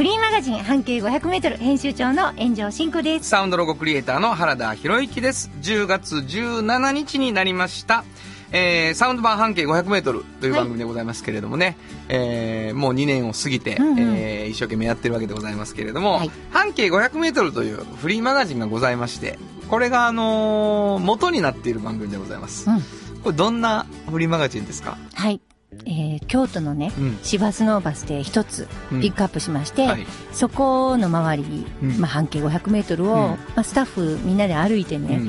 [0.00, 3.28] フリーマガジン半径 500m 編集長の炎上真子です。
[3.28, 5.50] サウンドロゴクリエイターの原田博之です。
[5.60, 8.02] 10月17日になりました。
[8.50, 11.76] えー、サウンド版半径 500m という番組でございますけれどもね、
[12.08, 22.70] えーもう2年を過ぎて、うんうんえー一生懸命やってるわけでございますけれども、はい半径 500m というフリーマガジンがございまして、これがあのー元になっている番組でございます。
[22.70, 22.80] うん。
[23.22, 24.96] これどんなフリーマガジンですか？
[25.12, 25.42] はい。
[25.86, 27.18] えー、京都のね、うん。
[27.22, 29.00] 市バスノーバスで一つうん。
[29.00, 30.06] ピックアップしまして、はい。
[30.32, 31.66] そこの周り
[31.98, 33.12] まあ、半径 500m を、うん。
[33.30, 35.26] まあ、スタッフみんなで歩いてね、うん。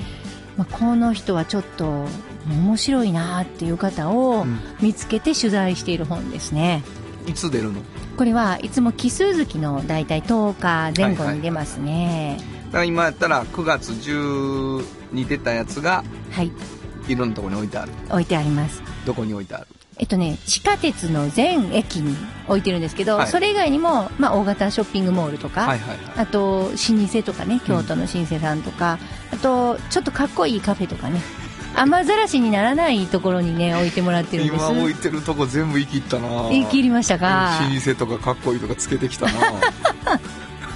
[0.58, 2.06] まあ、この人はちょっと
[2.50, 4.60] 面白いなっていう方をうん。
[4.82, 6.84] 見つけて取材している本ですね。
[7.28, 7.82] いつ出るの？
[8.18, 12.38] これはいつも奇数月のだいたい10日前後に出ますね。
[12.66, 16.52] だから今やったら9月10に出たやつがはい、
[17.08, 17.92] いろんなところに置いてある。
[18.10, 18.82] 置いてあります。
[19.06, 19.68] どこに置いてある？
[19.98, 22.16] えっとね、地下鉄の全駅に
[22.48, 23.28] 置いてるんですけど、はい。
[23.28, 25.98] それ以外にも、まあ、大型ショッピングモールとか、はいはいはい。
[26.18, 28.98] あと、老舗とかね、京都の老舗さんとか、
[29.32, 31.22] あと、ちょっとかっこいいカフェとかね、
[31.76, 34.66] 雨ざらしにならないところにね、 置いてもらってるんです。
[34.66, 37.60] 今置いてるとこ全部言い切ったな言い切りましたか？
[37.72, 39.32] 老舗とかかっこいいとかつけてきたな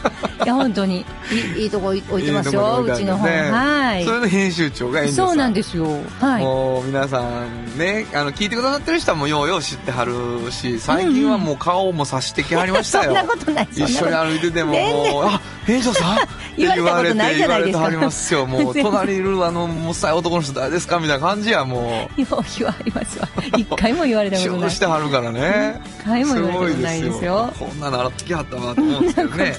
[0.44, 3.30] いや、本当に、いいいいとこ置いてますよ、いいとこ置いてあるうちの本。
[3.30, 4.12] ねはいそ。
[4.12, 5.88] れの編集長が遠慮さんそうなんですよ。
[6.20, 6.44] はい。
[6.44, 10.14] もう皆さんねあの聞いてくださってる人はもうようよう知ってはる
[10.52, 16.17] し最近はもう顔もさしてきはりましたよ、そんなことない、一緒に歩いててももう「あ編集さん?」
[16.58, 22.22] 言われたことないじゃないですか言われてはりますよもう 隣にいるあのもっさい男の人誰ですかみたいな感じやもと。
[22.22, 23.28] よう言われますわ。
[23.58, 24.72] 一回も言われうたことない。
[24.72, 27.53] してはるからね一回も言われたことないですよ。
[27.59, 29.56] こんなの洗ってきはったなと思うんですけどね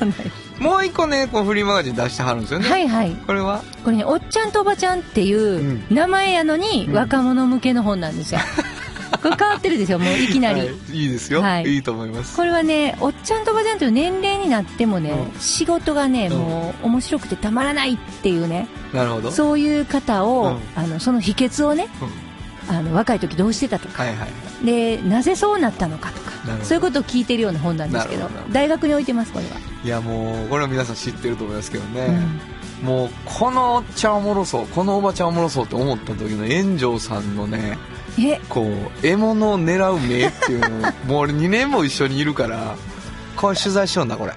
[0.58, 3.12] もう一個ねこうフリーマガジン出してはるんですよね、はいはい。
[3.26, 3.62] これは？
[3.84, 6.94] これね、おっちゃんとおばちゃんっていう名前やのにうん。
[6.94, 8.40] 若者向けの本なんですよ。
[9.22, 10.60] これ変わってるですよ、もういきなり。
[10.60, 11.64] はい、いいですよ、はい。
[11.64, 12.36] い、いと思います。
[12.36, 15.40] これはね、おっちゃんとおばちゃんという年齢になってもね、うん。
[15.40, 16.38] 仕事がね、うん。
[16.38, 19.30] もう面白くてたまらないっていうね、なるほど。
[19.30, 20.82] そういう方を、うん。
[20.82, 22.25] あの、その秘訣をね、うん
[22.68, 24.66] あの、若い時どうしてたとか、はいはい。
[24.66, 26.32] で、なぜそうなったのかとか。
[26.62, 28.28] そういうことを聞いてるような本なんですけど。
[28.52, 29.52] 大学に置いてます、これは。
[29.84, 32.06] いやもうこれは皆さん知ってると思いますけどね、
[32.82, 32.86] うん。
[32.86, 37.78] もうこのおっちゃんおもろそうこのおばちゃんおもろそうって思った時の炎上さんのね
[38.18, 42.74] え、こう獲物を狙う目っていうのをもう俺2年も一緒にいるから
[43.36, 44.32] これ取材しようんだこれ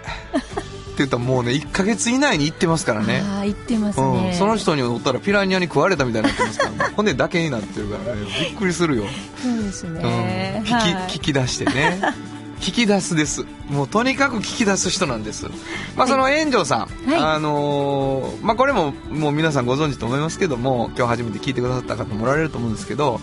[1.00, 3.22] 言ったらもうね1ヶ月以内に行ってますからね。
[3.26, 4.34] ああ、言ってますうん、ね。
[4.34, 8.22] その人におったらピラニアに食われたみたいになってますから、ね、骨だけになってるからね。
[8.50, 9.06] びっくりするよ、
[9.42, 9.96] そうですうん。
[9.96, 10.62] ね。
[10.66, 10.94] 聞きはい。
[11.10, 12.02] 聞き出してね。
[12.60, 13.46] 聞き出すです。
[13.70, 15.48] もうとにかく聞き出す人なんです。
[15.96, 17.20] まあその炎上さん、はい。
[17.20, 23.22] あのーまあこれももう皆さんご存知と思いますけども今日初めて聞いてくださった方もおられると思うんですけど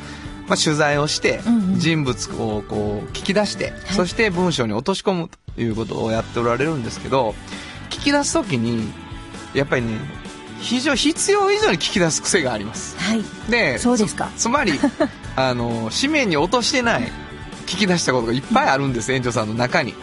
[0.49, 1.41] まあ、取材をして
[1.77, 7.35] 人物をこう聞き出して、そして文章に落とし込むということをやっておられるんですけど
[7.97, 8.93] 聞き出す時に
[9.55, 9.99] やっぱりね
[10.61, 13.23] 非常必要以上に聞き出す癖がありますはい。
[13.51, 14.79] でそうですかつつまり
[15.37, 17.13] あの紙面に落としてない
[17.67, 19.95] 聞き出したことがいっぱいあるんです園長さんの中に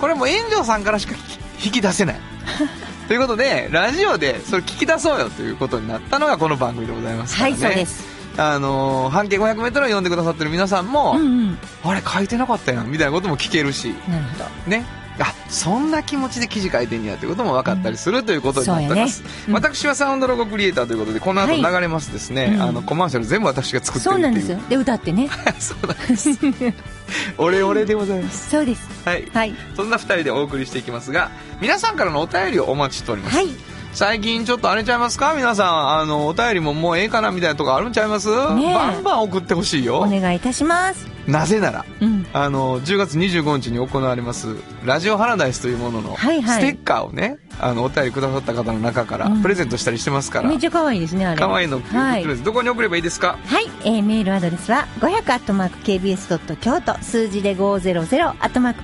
[0.00, 2.20] これも園長さんからしか聞き引き出せない
[3.08, 8.12] ということでラジオでそれ聞き出そうよということになったのがこの番組でございますからねはい、そうです。
[8.36, 11.58] あの半径 500m を読んでくださってる皆さんも、うんうん。
[11.84, 14.44] あれ書いてなかったやんみたいなことも聞けるしなるほど。
[14.70, 14.86] ね
[15.18, 19.44] あそんな気持ちで記事書いてんやということも分かったりするということになってます、そうやね。
[19.48, 19.54] うん。
[19.54, 24.18] 私はサウンドロゴクリエイターということでこの後はい流れますですね、うんあのコマーシャル全部私が作ってるそう。
[24.18, 24.58] うなんですよ。
[24.68, 25.28] で、歌ってね。
[25.58, 26.30] そうなんです。
[27.38, 28.50] オレオレでございます。
[28.50, 28.88] そうです。
[29.04, 29.28] はい。
[29.32, 29.54] はい。
[29.76, 31.30] そんな2人でお送りしていきますが
[31.60, 33.48] 皆さんからのお便りをお待ちしております、はい。
[33.92, 35.34] 最近ちょっとあれちゃいますか？
[35.36, 38.74] 皆さんあのお便りももうええかなみたいなとこあるんちゃいます、ねえ。
[38.74, 39.98] バンバン送ってほしいよ。
[39.98, 41.11] お願いいたします。
[41.26, 42.26] なぜならうん。
[42.32, 46.62] あの10月25日に行われますラジオハラダイスというもののはいはい。
[46.62, 49.42] ステッカーをねあのお便りくださった方の中からうん。
[49.42, 51.38] プレゼントしたりしてますから、めっちゃ可愛いですね、あれ。
[51.38, 52.24] 可愛いのはい。
[52.38, 53.38] どこに送ればいいですか？
[53.46, 56.96] はい、えー、メールアドレスは500 KBS 京都。
[57.02, 58.06] 数字で500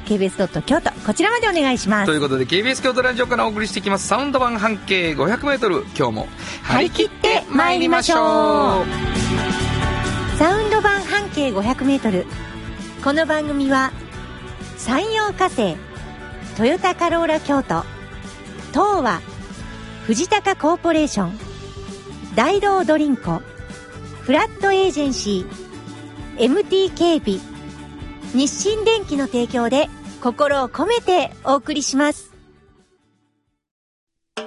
[0.05, 0.90] KBS 京都。
[1.06, 2.06] こちらまでお願いします。
[2.06, 4.06] ということで KBS 京都ラジオからお送りしていきます。
[4.06, 6.29] サウンド版半径 500m 今日も
[6.62, 8.82] 張り切って参りましょ
[9.64, 9.67] う
[10.38, 12.25] サウンド版半径 500m
[13.02, 13.90] この番組は
[14.76, 15.76] 山陽火星
[16.56, 17.82] トヨタカローラ京都
[18.69, 19.20] 東和
[20.06, 21.38] 藤高コーポレーション
[22.37, 23.43] 大道ドリンコ
[24.23, 27.40] フラットエージェンシー MT 警備
[28.32, 29.88] 日清電機の提供で
[30.23, 32.32] 心を込めてお送りします。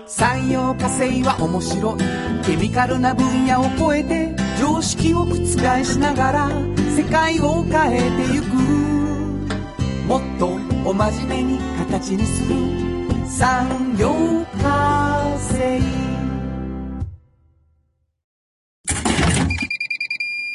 [0.05, 1.99] 産業化成は面白い。
[2.45, 5.35] ケミカルな分野を超えて常識を覆
[5.83, 6.47] しながら
[6.95, 8.45] 世界を変えてゆく。
[10.07, 10.49] もっと
[10.87, 12.55] お真面目に形にする。
[13.27, 14.13] 産業
[14.61, 15.81] 化成。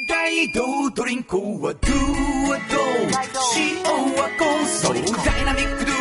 [0.09, 0.63] 大道
[0.95, 2.87] ドリンクはドゥはドゥ
[3.57, 3.83] 塩
[4.15, 4.95] はコンソー
[5.27, 5.95] ダイナミックドゥ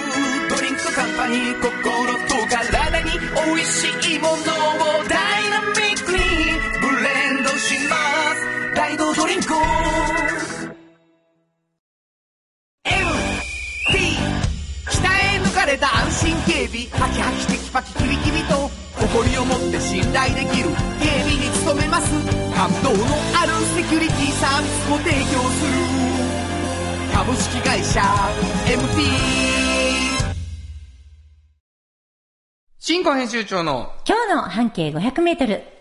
[0.56, 1.56] ドリンクカンパニー。
[1.60, 1.72] 心
[2.28, 3.10] と体に
[3.48, 4.38] 美味しいものを
[5.10, 5.25] ダ
[16.75, 18.69] 安心警備ハキハキテキパキキビキビと
[19.00, 20.69] 誇りを持って信頼できる
[21.00, 22.12] 警備に努めます。
[22.54, 22.98] 感動の
[23.39, 25.72] あるセキュリティサービスも提供する。
[27.13, 28.01] 株式会社
[28.66, 29.06] MT
[32.80, 35.75] 新庫編集長の今日の半径500メートル。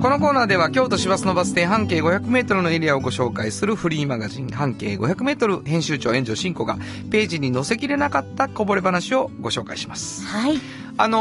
[0.00, 6.76] このコーナーでは京都市バスのバス停半径500メートルのエリアをご紹介するフリーマガジン半径500メートル編集長炎上真子が
[7.10, 10.24] ページに載せきれなかったこぼれ話をご紹介します。
[10.24, 10.60] はい。
[10.98, 11.20] あのー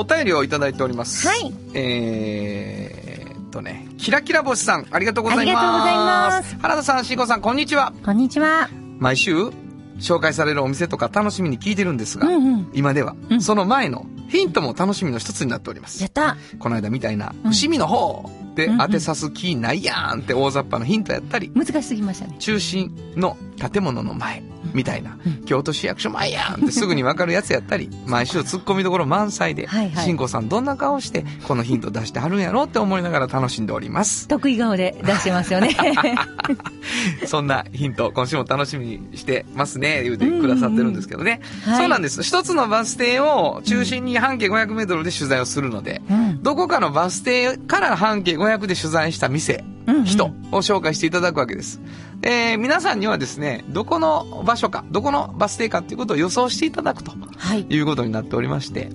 [0.00, 1.28] お便りをいただいております。
[1.28, 1.54] はい。
[1.74, 5.48] えーっとね、キラキラ星さん、ありがとうございます。
[5.48, 7.92] ありがとうございます原田さん、しんこさん、こんにちは。
[8.04, 8.68] こんにちは。
[8.98, 9.50] 毎週、
[9.98, 12.70] 紹介されるお店とか楽しみに聞いてるんですが、うんうん。
[12.72, 16.08] 今では、うんその前のヒントも楽しみの一つになっておりますや。
[16.08, 16.36] った。
[16.58, 22.36] この間みたいな、うん伏見の方でうんうん当てさす気ないやんって大雑把なヒントやったり、難しすぎましたね。
[22.38, 23.36] 中心の
[23.72, 24.42] 建物の前
[24.74, 34.28] みたいな、うん京都市役所前やんってすぐにわかるやつやったり、 毎週突っ込みどころ満載で、はいはい慎吾さんどんな顔してこのヒント出してはるんやろうって思いながら楽しんでおります。
[34.28, 35.74] 得意顔で出してますよね。
[37.26, 41.40] そんなヒント、今週も楽しみにしてますね、言うてくださってるんですけどね。
[41.64, 42.22] はいそうなんです。
[42.22, 46.42] 一つのバス停を中心に半径500メートルで取材をするので、うん。
[46.42, 51.80] どこかのバス停から半径500で取材した店、うんうん人を紹介していただくわけです。
[52.22, 57.66] えー皆さんにはですね、どこの場所か、どこのバス停かっていうことを予想していただくとはい。
[57.68, 58.90] いうことになっておりまして、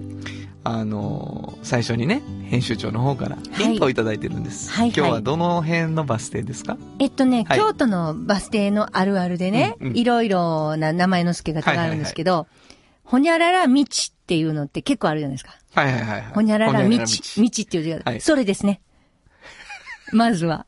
[0.64, 4.72] あのー最初にね、編集長の方からヒントをいただいてるんです。
[4.72, 6.78] はいはい今日はどの辺のバス停ですか？
[7.00, 12.48] えっとね、はい京都のバス停のあるあるでね、うんうんいろいろな名前の付け方があるんですけど、
[13.04, 13.86] ほにゃらら道っ
[14.26, 15.56] ていうのって結構あるじゃないですか。
[15.74, 16.22] はいはいはいはい。
[16.34, 17.06] ほにゃらら道、道っ
[17.66, 18.82] ていう字が、はいそれですね。
[20.12, 20.66] まずは。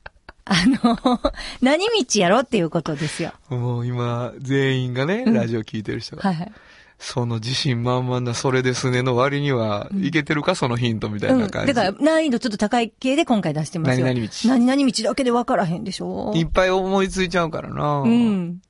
[0.48, 1.19] あの、
[1.62, 3.31] 何道やろっていうことですよ。
[3.50, 6.51] もう今、全員がね、うんラジオ聞いてる人が、はいはい。
[6.98, 11.42] その自信満々なそれですねの割には、いけてるかそのヒントみたいうん。
[11.42, 11.74] な感じ。
[11.74, 14.06] だから難易度ちょっと高い系で今回出してますよ。
[14.06, 18.00] 何々道何々道だけで分からへんでしょいっぱい思いついちゃうからな。
[18.00, 18.62] うん。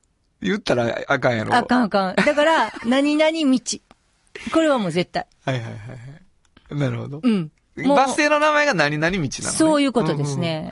[0.42, 1.56] 言ったらあかんやろ。
[1.56, 2.16] あかんあかん。
[2.16, 3.60] だから、 何々道。
[4.52, 5.26] これはもう絶対。
[5.46, 5.78] はいはいはいは
[6.72, 6.80] い。
[6.80, 7.20] なるほど。
[7.24, 7.52] うん。
[7.78, 10.60] バス停の名前が何々道なの、ね、そういうことですね。
[10.60, 10.72] うんうん。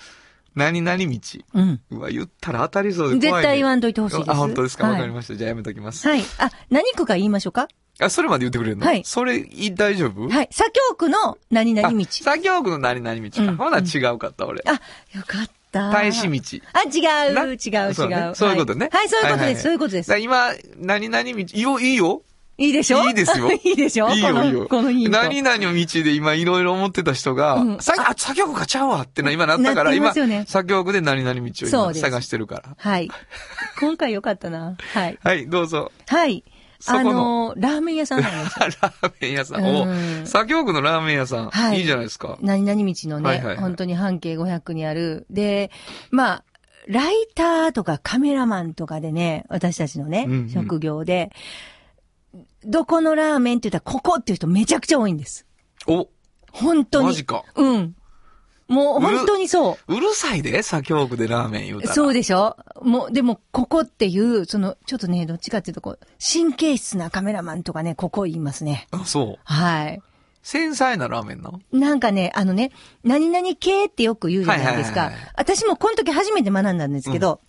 [0.56, 1.06] 何々道。
[1.54, 1.82] うん。
[1.92, 3.42] うわ、言ったら当たりそうで怖い、ね。
[3.42, 4.32] 絶対言わんといてほしいです。
[4.32, 4.86] あ、本当ですか？
[4.86, 5.36] わ、はいかりました。
[5.36, 6.08] じゃあやめときます。
[6.08, 6.24] はい。
[6.38, 7.68] あ、何区か言いましょうか？
[8.00, 8.86] あ、それまで言ってくれるの？
[8.86, 10.28] はいそれ、い大丈夫？
[10.30, 10.48] はい。
[10.52, 12.08] 左京区の何々道あ。
[12.10, 13.42] 左京区の何々道か。
[13.44, 14.64] うんほな違うかった、俺。
[14.66, 14.80] あ、よ
[15.26, 15.90] かった。
[15.92, 16.62] 大使道。
[16.74, 17.44] あ、違う、な？
[17.44, 17.94] 違う、違う。
[17.96, 20.20] そうねそういうことねはい、はいそういうことです、そういうことです。
[20.20, 22.22] 今、何々道、いいよ、いいよ。
[22.58, 23.04] いいでしょ？
[23.08, 24.10] いいですよ いいでしょ？
[24.10, 24.68] いいよ、このいいよ。
[24.68, 25.12] このヒント。
[25.12, 32.64] 何々の道で今いろいろ思ってた人が、うんさあ、作曲家ちゃうわってな、今なったから、なってま今、作曲で何々道を今探してるから。
[32.78, 33.10] はい。
[33.80, 34.76] 今回よかったな。
[34.94, 35.18] はい。
[35.24, 35.92] はい、どうぞ。
[36.08, 36.44] はい。
[36.86, 38.66] あのラーメン屋さんなんですよ。
[38.82, 39.64] ラーメン屋さん。
[39.64, 41.50] うんお、作曲のラーメン屋さん。
[41.50, 42.38] はいいいじゃないですか。
[42.42, 45.26] 何々道のね、はいはいはい本当に半径500にある。
[45.30, 45.72] で、
[46.12, 46.44] まあ、
[46.88, 51.32] ライターとかカメラマンとかでね、私たちのね、うんうん職業で、
[52.66, 55.46] どこのラーメンって言ったらここっていう人めちゃくちゃ多いんです。
[55.88, 56.08] お、
[56.52, 57.08] 本当に。
[57.08, 57.44] マジか。
[57.56, 57.96] うん。
[58.70, 59.96] もう本当にそう。
[59.96, 61.94] うるさいで、作曲でラーメン言うたら。
[61.94, 62.56] そうでしょ？
[62.82, 68.88] もう、でも、ここっていう、その、ちょっとね、どっちかっていうと、こう、神経質なカメラマンとかね、ここ言いますね。
[68.92, 69.40] あ、そう。
[69.44, 70.02] はい。
[70.42, 71.60] 繊細なラーメンなの？
[71.72, 72.72] なんかね、あのね、
[73.04, 75.12] 何々系ってよく言うじゃないですか。
[75.36, 77.42] 私もこの時初めて学んだんですけど、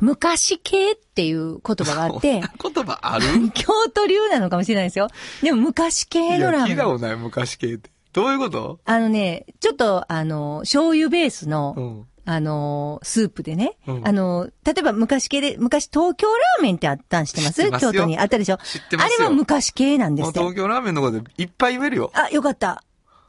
[0.00, 3.24] 昔系っていう言葉があって、 言葉ある？
[3.54, 5.08] 京都流なのかもしれないですよ。
[5.42, 6.70] でも昔系のラーメン。
[6.72, 7.90] 聞いたことない、昔系って。
[8.12, 8.80] どういうこと？
[8.84, 12.06] あのね、ちょっと、あの、醤油ベースの、うん。
[12.28, 17.70] あのースープでね、うんあのー例えば昔系で、昔東京ラーメンってあったん知ってます？
[17.78, 18.58] 京都にあったでしょ？
[18.64, 20.40] 知ってますよあれは昔系なんですって。
[20.40, 22.10] もう東京ラーメンのことでいっぱい言えるよ。
[22.14, 22.82] あ、よかった。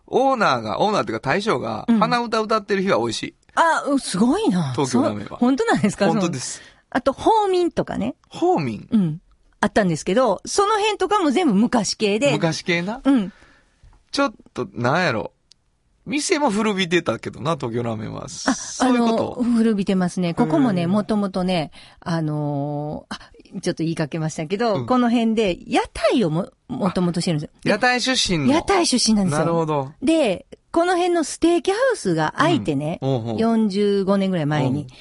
[0.07, 3.35] オーナーが、オーナーっていうか大将が、うん鼻歌歌ってる日は美味しい。
[3.59, 4.71] あ、うすごいな。
[4.73, 6.07] 東京ラーメンは本当なんですか？
[6.07, 6.61] 本当ですす。
[6.89, 8.15] あと、ホーミンとかね。
[8.29, 8.87] ホーミン。
[8.91, 9.21] うん。
[9.59, 12.31] あったんですけど、その辺とかも全部昔系で。
[12.31, 13.01] 昔系な？
[13.03, 13.33] うん。
[14.11, 15.33] ちょっと、なんやろ。
[16.05, 18.25] 店も古びてたけどな、東京ラーメンは。
[18.25, 19.43] あ、そういうこと？
[19.43, 20.33] 古びてますね。
[20.33, 27.59] ここもね、うんもともとね、あのーあ、ちょっと言いかけましたけど、うんこの辺で、屋台をも、もともとしてるんですよ。
[27.65, 28.53] 屋台出身の。
[28.53, 29.39] 屋台出身なんですよ。
[29.39, 29.91] なるほど。
[30.01, 30.45] で、
[30.77, 34.81] この辺のステーキハウスが開いてね、うんおうおう45年ぐらい前に。
[34.81, 34.93] うんで、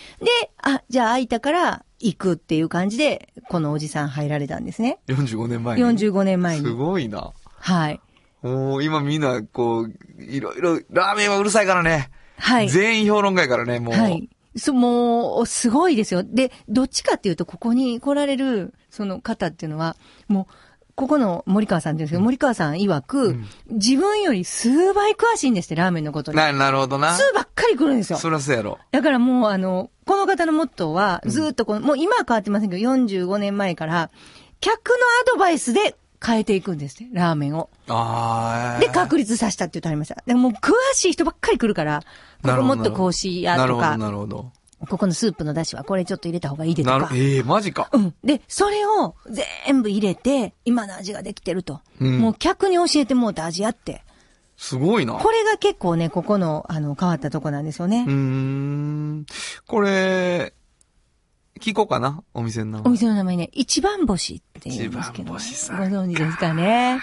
[0.63, 5.01] あ、じゃあ開いたから行くっていう感じで、このおじさん入られたんですね。
[5.09, 6.73] 45年前に？45年前すに。
[6.73, 7.31] ごいな。
[7.59, 8.01] はい。
[8.41, 12.09] もう今みんな、こう、いろいろ、ラーメンはうるさいからね。
[12.39, 12.71] はい。
[12.71, 13.95] 全員評論家やからね、もう。
[13.95, 14.31] はい。
[14.57, 16.23] そ、もう、すごいですよ。
[16.23, 19.95] で、どっちかっていうと、ここに来られる、その方っていうのは、
[20.27, 20.55] もう、
[20.97, 26.39] ここの森川さんですけど、森川さん曰く、うん自分より数倍詳しいんですって、ラーメンのことに。
[26.39, 27.15] な、なるほどな。
[27.15, 28.19] 数ばっかり来るんですよ。
[28.19, 28.79] そらそうやろ。
[28.93, 34.11] だからもう、あの、この方のモットーは、ずっとこの、もう今は変わってませんけど、45年前から、
[34.61, 34.99] 客のア
[35.35, 37.69] ドバイスで変えていくんですって、ラーメンを。
[37.89, 38.81] ああ。
[38.81, 40.23] で、確立させたって言ってありました。
[40.25, 42.03] でももう詳しい人ばっかり来るから、
[42.43, 44.53] ここもっとこうしやとかなるほど、、なるほど。
[44.89, 46.99] ここのスープの出汁はこれちょっと入れた方がいいでとか、。
[46.99, 47.89] なるええマジか。
[47.93, 48.15] うん。
[48.23, 49.15] で、それを
[49.67, 51.81] 全部入れて、今の味ができてると。
[52.01, 54.05] うんもう客に教えてもうた味やって。
[54.57, 55.15] すごいな。
[55.15, 58.05] これが結構ね、ここの、あの、変わったとこなんですよね。
[58.07, 59.27] うーん。
[59.67, 60.55] これ、
[61.61, 62.83] 聞こうかなお店の名前。
[62.87, 67.01] お店の名前ね、一番星って言うんですけど、一番星さんご存知ですかね。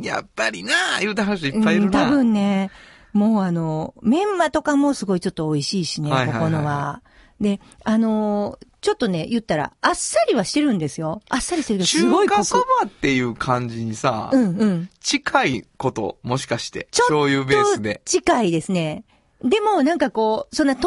[0.00, 2.04] やっぱりな言うた話いっぱいいるうん、な。
[2.04, 2.70] 多分ね、
[3.18, 7.02] もうあの、メンマとかもすごいちょっと美味しいしね、はいはいはいはいここのは。
[7.40, 11.20] で、あのーちょっとね、言ったら、あっさりはしてるんですよ。
[11.28, 12.28] あっさりしてるけど、すごい。
[12.28, 14.88] 中華そばっていう感じにさ、うんうん。
[15.00, 16.86] 近いこと、もしかして。
[16.92, 18.00] 醤油ベースで。
[18.04, 19.02] 近いですね。
[19.42, 20.86] でも、なんかこう、そんな透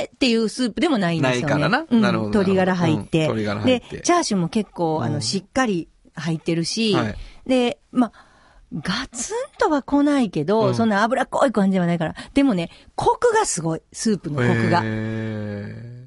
[0.00, 1.46] 明っていうスープでもないんですよね。
[1.46, 3.18] ないからなうんなるほど鶏ガラ入って。
[3.18, 7.14] うん鶏ガラ入ってで、チャーシューも結構、あの、うんしっかり入ってるし、はい
[7.46, 8.27] で、まあ、
[8.74, 12.14] ガツンとは来ないけど、うんそんな脂っこい感じではないから。
[12.34, 13.82] でもね、コクがすごい。
[13.92, 14.82] スープのコクが。
[14.84, 16.06] へ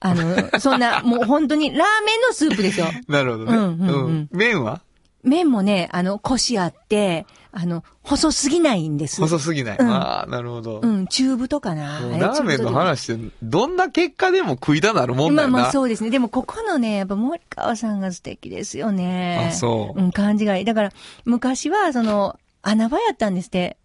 [0.00, 2.86] あの、そんな、もう本当にラーメンのスープですよ。
[2.86, 3.56] ー なるほどね。
[3.56, 4.80] うんうんうん麺は？
[5.22, 9.20] 麺もね、あの、コシあって、あの、細すぎないんです。
[9.20, 9.76] 細すぎない。
[9.78, 10.80] うんああ、なるほど。
[10.82, 12.00] うん、チューブとかな。
[12.18, 15.52] ラーメンの話って、どんな結果でも食いたなるもんだよな。
[15.52, 16.08] まあまあそうですね。
[16.08, 19.48] でもここのね、やっぱ森川さんが素敵ですよね。
[19.50, 20.64] あそううん、感じがいい。
[20.64, 20.92] だから、
[21.26, 23.76] 昔は、その、穴場やったんですって。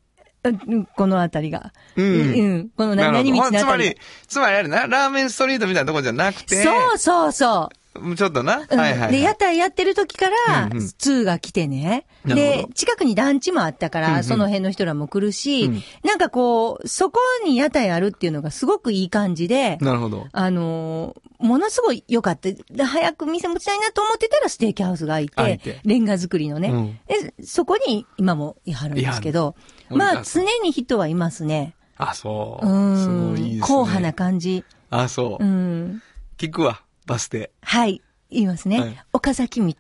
[0.44, 1.74] うんこのあたりが。
[1.98, 2.70] うんうん。
[2.70, 3.98] このな何々道のあたりがり、
[4.28, 7.87] つまりあれな、ラーメンストリートみたいなとこじゃなくて、そうそうそう。
[8.16, 9.12] ちょっとな、うんはいはいはい。
[9.12, 12.06] で、屋台やってる時からうんうん、通が来てね。
[12.25, 20.27] で、近くに団地もあったから、うんうんその辺の人らも来るし、うんなんかこう、そこに屋台あるっていうのがすごくいい感じで、なるほど。
[20.32, 22.50] あのーものすごい良かった。
[22.51, 27.34] で早く店持ちたいなと思ってたらステーキハウスが開いて、てレンガ作りのね、うんで。
[27.46, 29.56] そこに今もいはるんですけど、
[29.89, 31.75] まあ常に人はいますね。
[31.98, 32.92] あ、そうう。
[32.94, 32.98] ん。
[32.98, 33.62] すごいいいですね。
[33.62, 34.63] 硬派な感じ。
[34.89, 35.48] あ、そうう。
[35.48, 36.01] ん。
[36.38, 37.52] 聞くわ、バス停。
[37.62, 38.02] はい。
[38.30, 38.82] 言いますね。
[38.82, 39.74] はい岡崎道。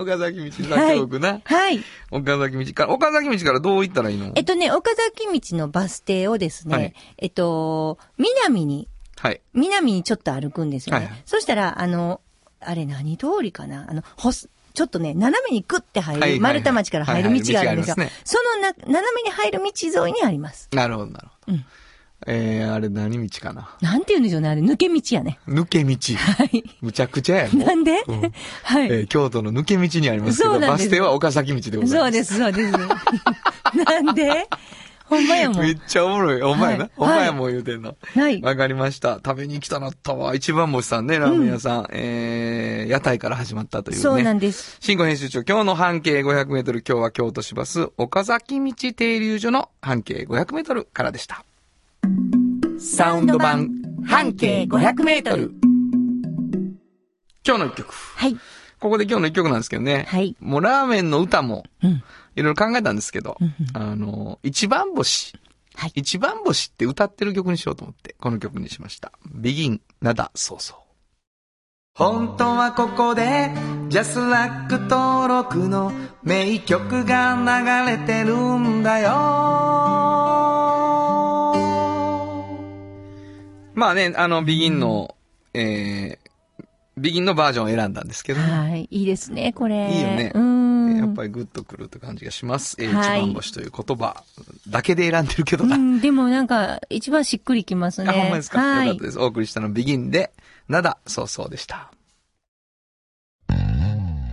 [0.00, 1.40] 岡崎道、 な。
[1.42, 1.82] はい。
[2.10, 4.32] 岡崎道から、岡崎道からどう行ったらいいの？
[4.34, 9.40] えっとね、岡崎道のバス停をですね、はいえっと、南に、はい。
[9.54, 11.04] 南にちょっと歩くんですよね。
[11.06, 12.20] はいはいそしたら、あの、
[12.60, 13.86] あれ何通りかな？
[13.88, 17.58] あの、ほす、ちょっとね、斜めにグッて入る、はいはいはい丸太町から入る道があるんですよ。
[17.58, 19.60] はいはい道がありますねそのな、斜めに入る
[19.94, 20.68] 道沿いにあります。
[20.74, 21.54] なるほど、なるほど。
[21.54, 21.64] うん
[22.26, 23.76] えー、あれ何道かな？
[23.80, 25.38] なんて言うんでしょうね、あれ、抜け道やね。
[25.46, 25.96] 抜け道。
[26.16, 26.64] はい。
[26.80, 32.00] むちゃくちゃやなんで、うんはい、えー京都の抜け道にありますけど、バス停は岡崎道でございます。
[32.00, 32.72] そうです、そうです。
[33.84, 34.48] なんで？
[35.04, 35.62] ほんまやもん。
[35.62, 36.42] めっちゃおもろい。
[36.42, 36.84] お前な？
[36.84, 37.96] はいお前も言うてんの。
[38.14, 38.42] はい。
[38.42, 39.20] わかりました。
[39.24, 40.34] 食べに来たなったわ。
[40.34, 41.88] 一番星さんね、ラーメン屋さん。
[41.92, 44.02] えー、屋台から始まったというね。
[44.02, 44.76] そうなんです。
[44.80, 51.42] 新語編集長、今日の半径500メートル、今日は京都市バス、岡崎道停留所の半径500メートルからでした。
[52.78, 53.68] サウンド版、
[54.06, 55.52] 半径500メートル。
[57.46, 57.92] 今日の一曲。
[57.92, 58.36] はい。
[58.80, 60.06] ここで今日の一曲なんですけどね。
[60.08, 61.90] はいもうラーメンの歌も、うん。
[62.36, 65.34] いろいろ考えたんですけど、うんあの、一番星。
[65.74, 69.12] はい一番星って歌ってる曲にしようと思って、この曲にしました。
[69.32, 70.78] ビギン、ナダ、そうそう。
[71.94, 73.50] 本当はここで、
[73.88, 77.36] ジャスラック登録の名曲が
[77.86, 80.77] 流れてるんだよ。
[83.78, 85.14] まあね、あの、ビギンの、
[85.54, 86.64] えー、
[86.96, 88.50] ビギンのバージョンを選んだんですけどね。
[88.50, 88.88] はい。
[88.90, 89.88] いいですね、これ。
[89.94, 90.96] いいよねうん。
[90.98, 92.76] やっぱりグッとくるって感じがします。
[92.80, 94.24] えーはい一番星という言葉
[94.68, 95.76] だけで選んでるけどな。
[95.76, 98.10] うん、でもなんか、一番しっくりきますね。
[98.10, 99.04] あ、ほんまですか、はいよかった。
[99.04, 99.18] です。
[99.20, 100.32] お送りしたのビギンで、
[100.68, 101.92] 灘そうそうでした。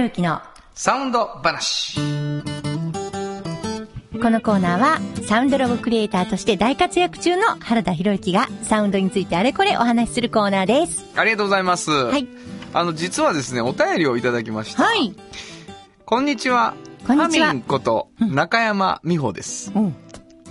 [0.00, 0.40] 原田博之の
[0.74, 2.00] サウンド話。
[4.22, 11.04] このコーナーはサウンドロゴクリエイターとして大活躍中の原田博之がサウンドについてあれこれお話しするコーナーです。
[11.16, 11.90] ありがとうございます。
[11.90, 12.26] はい。
[12.72, 14.84] あの、実はですね、お便りをいただきました。
[14.84, 15.14] はい。
[16.06, 16.74] こんにちは。
[17.06, 19.72] こんにちはハミンこと、中山美穂です。
[19.74, 19.94] うん。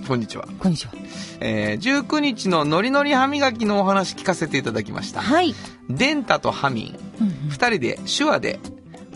[0.07, 0.47] こんにちは。
[0.59, 0.93] こんにちは。
[1.39, 5.21] えー、19日のノリノリ歯磨きのお話聞かせていただきました。
[5.21, 5.55] はい。
[5.89, 8.59] デンタとハミン、うん二人で手話で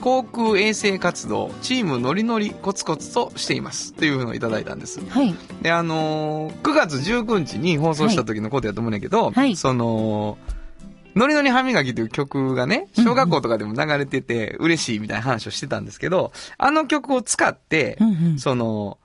[0.03, 3.93] 航空衛生活動、チームノリノリコツコツとしています。
[3.93, 4.99] というのをいただいたんです。
[4.99, 5.33] はい。
[5.61, 10.37] で、あのー9月19日に放送した時のことやと思うんだけど、はいその、
[11.15, 18.97] ノリノリ歯磨きという曲がね、小学校とかでも流れてて嬉しいみたいな話をしてたんですけど、あの曲を使って、うんうんその、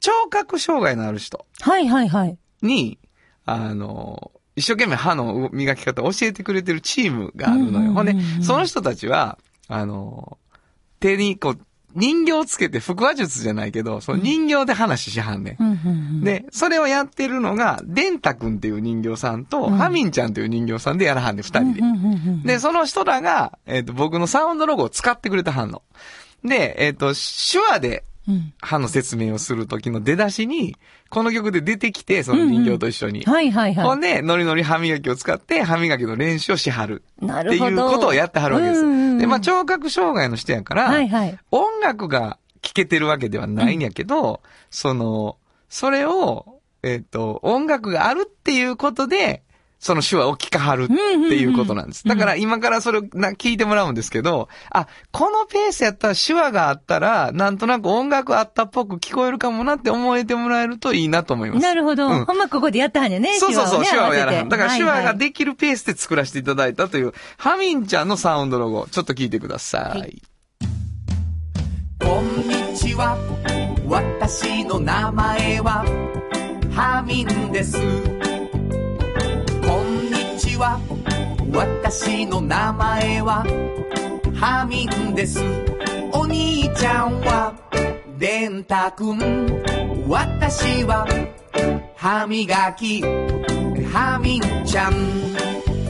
[0.00, 2.36] 聴覚障害のある人はいはいはい。
[2.60, 2.98] に、
[3.46, 7.68] あの、一生懸命歯の磨き方を教えてくれてるチームがあるのよ。
[7.68, 10.38] うんうんうんうんほんで、その人たちは、あの、
[11.00, 11.58] 手にこう、
[11.94, 15.62] 人形をつけて腹話術じゃないけど、その人形で話しはんねん。
[15.62, 21.80] うんで、それをやってるのが、デンタ君っていう人形さんと、うんハミンちゃんっていう人形さんでやらはんねん、二人で。
[21.80, 25.82] うんで、その人らが、えっ、と、僕のサウンドロゴを使ってくれたはんの。
[26.44, 28.15] で、えっ、と、手話でうん
[28.60, 30.76] 歯の説明をする時の出だしに、
[31.10, 33.24] この曲で出てきて、その人形と一緒に。
[33.24, 37.02] はいはいはほんで、ノリノリ歯磨きを使って、歯磨きの練習をしはる。
[37.22, 37.26] い。
[37.26, 37.88] なっているほど。
[37.88, 38.80] うことをやってはるわけです。
[38.80, 41.38] うんうんうんで、まあ、聴覚障害の人やから、はいはい。
[41.50, 49.42] 音楽が聴けてるわけではないんやけど、その、それを、えっ、と、音楽があるっていうことで、
[49.78, 52.04] その手話を聞かはるっていうことなんです。
[52.04, 61.62] だから今からそれをな聞いてもらうんですけど、あ、このペースやったら手話があったら、なんとなく音楽あったっぽく聞こえるかもなって思えてもらえるといいなと思います。
[61.62, 62.08] なるほど。
[62.08, 63.38] うんほんまここでやったはんやね。
[63.38, 64.48] そうそうそう、手手話をやらはん。
[64.48, 70.00] だから手話がきできるペースで作らせていただいたという、ハミンちゃんのサウンドロゴ、ちょっと聞いてください。
[70.00, 70.22] はい
[71.98, 73.16] こんにちは
[73.88, 75.84] 私の名前は
[76.72, 78.15] ハミンですこ
[80.56, 80.80] んにちは
[81.52, 83.44] 私の名前は
[84.34, 85.40] ハミンです。
[86.12, 87.54] お兄ちゃんは
[88.18, 89.18] デンタくん
[90.08, 91.06] 私は
[91.96, 93.02] 歯磨き。
[93.92, 94.92] ハミンちゃん。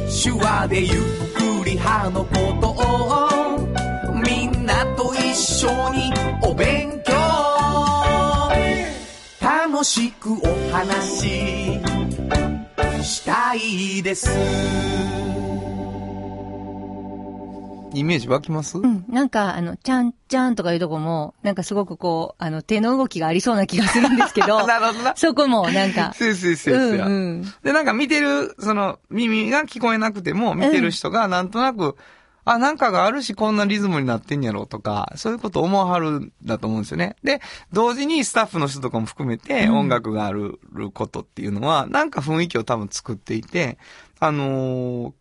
[0.06, 3.58] 手話でゆっくり歯のことを
[4.22, 7.14] みんなと一緒にお勉強。
[9.40, 11.95] 楽しくお話。
[13.02, 14.30] ししたいです
[17.94, 19.04] イメージ湧きます、うん。
[19.08, 25.16] なんか、あの、ちゃんちゃんとかいうとこも、なんかすごくこう、あの、手の動きがありそうな気がするんですけど、 なるほどな。
[25.16, 26.82] そこもなんか、そうそうそうそう。
[26.82, 27.08] うんう
[27.42, 31.96] んで、なんか見てる、その、耳が聞こえなくても、見てる人がなんとなく、
[32.46, 37.16] あ、なんかがあるし、こんなリズムになってんやろうとか、そういうこと思わはるんだと思うんですよね。
[37.24, 37.40] で、
[37.72, 40.60] 同時にスタッフの人とかも含めて、音楽がある
[40.94, 43.78] ことっていうのは、なんか雰囲気を多分作っていて、
[44.20, 45.12] あのー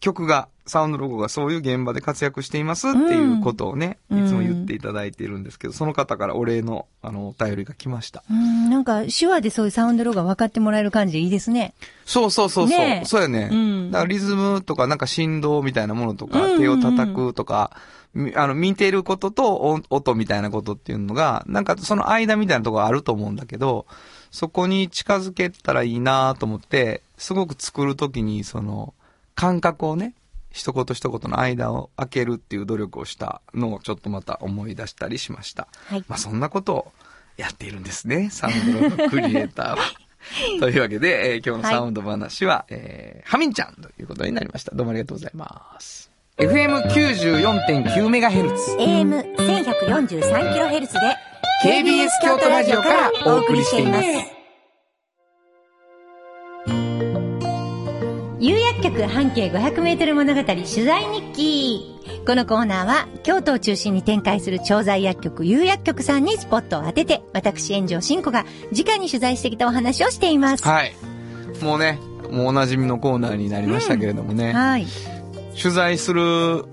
[0.00, 8.22] 曲が、サウンドロゴがそういう現場で活躍していますっていうことをね、うんいつも言っていただいているんですけど、その方からお礼の、あの、お便りが来ました。
[8.30, 11.74] うん、なんか、手話でそういうサウンドロゴが分かってもらえる感じでいいですね。
[12.06, 12.78] そうそうそうそう。
[12.78, 13.50] ねえそうやね。
[13.52, 17.76] うんだからリズムとか、なんか振動みたいなものとか、手を叩くとか、
[18.14, 23.86] みあの、見てることと音音みたいなことっていうのが、なんかその間みたいなところあると思うんだけど、
[24.30, 28.94] そこに近づけたらいいなと思って、すごく作るときに、その、
[29.34, 30.14] 感覚をね、
[30.54, 35.66] 一言一言の間を開けるっていう努力をしたのをちょっとまた思い出したりしました。
[35.86, 36.92] はいまあそんなことを
[37.36, 39.78] やっているんですね、 サウンドのクリエイターは。
[40.60, 44.72] というわけで、えー今日のサウンド話は、えー、ハミンちゃんということになりました。
[44.74, 46.08] どうもありがとうございます。
[46.38, 48.76] FM94.9MHz。
[48.78, 51.16] AM1143kHz で
[51.64, 54.06] KBS 京都ラジオからお送りしています。
[58.84, 70.68] 局半径 500m 物語取材日記このコーナーは京都を中心に展開する調剤薬局有薬局さんにスポットを当てて私炎上真子が直に取材してきたお話をしています。
[70.68, 70.92] はい。
[71.62, 71.98] もうね、
[72.30, 74.52] もうおなじみのコーナーになりましたけれどもね。
[74.52, 74.86] はい。
[75.58, 76.66] 取材する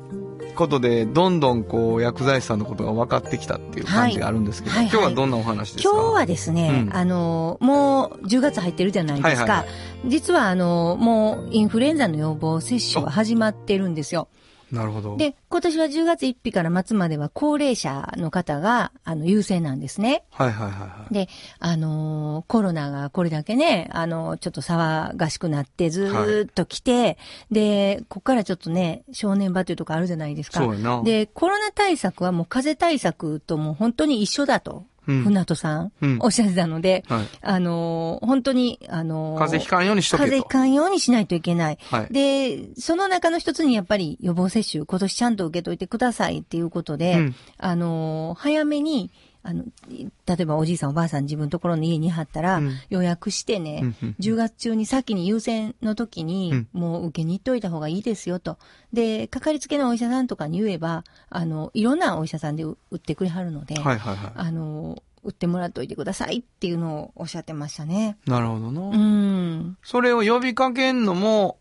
[0.62, 4.93] ことで、どんどんこう、薬剤師さんのことが分かってきたっていう感じがあるんですけど、はいはい。
[4.93, 5.89] 今日はどんなお話ですか？
[5.91, 6.95] 今日はですね、うん。
[6.95, 9.30] あの、もう10月入ってるじゃないですか。
[9.30, 9.65] はいはいは
[10.08, 14.28] 実はあの、もうインフルエンザの予防接種が始まってるんですよ。
[14.71, 15.17] なるほど。
[15.17, 20.23] で、今年は10月1日から末までは高齢者の方が、あの、優先なんですね。
[20.31, 21.13] はいはいはいはい。
[21.13, 21.29] で、
[21.60, 27.17] あのーコロナがこれだけね、あのちょっと騒がしくなってずーっと来て、
[27.51, 30.60] で、こっからちょっとね、正念場というとこあるじゃないですか。
[30.60, 31.03] そうやな。
[31.03, 37.27] で、コロナ対策はもう風邪対策ともう本当に一緒だと、うん船戸さん、うんおっしゃってたので、はい。
[37.41, 40.25] あのー本当に、あのー風邪ひかんようにしとけと。
[40.25, 41.77] 風邪ひかんようにしないといけない。
[41.89, 42.13] はい。
[42.13, 49.11] で、その中の一つにやっぱり予防接種、今年ちゃんと受けといてくださいっていうことで、うんあのー早めに、
[49.43, 58.58] あの、例えばおじいさんおばあさん自分のところの家に貼ったら、うん予約してね、うんうん10月中に先に優先の時に、うんもう受けに行っといた方がいいですよと。
[58.93, 68.17] で、かかりつけのお医者さんとかに言えば、あの、いろんなお医者さんで打ってくれはるので、はいはいはあの、打ってもらっといてくださいっていうのをおっしゃってましたね。
[68.27, 68.30] い。
[68.30, 68.82] なるほどな。
[68.82, 69.77] うん。
[69.84, 71.60] それを呼びかけんのも、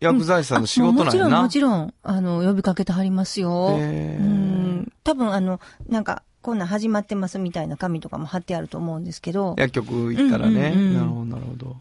[0.00, 1.40] 薬剤師さんの仕事なんやな。
[1.40, 3.76] うもちろん、もちろん、あの、呼びかけてはりますよ。
[3.78, 4.92] うん。
[5.04, 9.54] 多分、あの、なんか、こんなん始まってますみたいな紙とかも貼ってあると思うんですけど。
[9.58, 10.72] 薬局行ったらね。
[10.74, 11.76] うんうんうんなるほど、なるほど。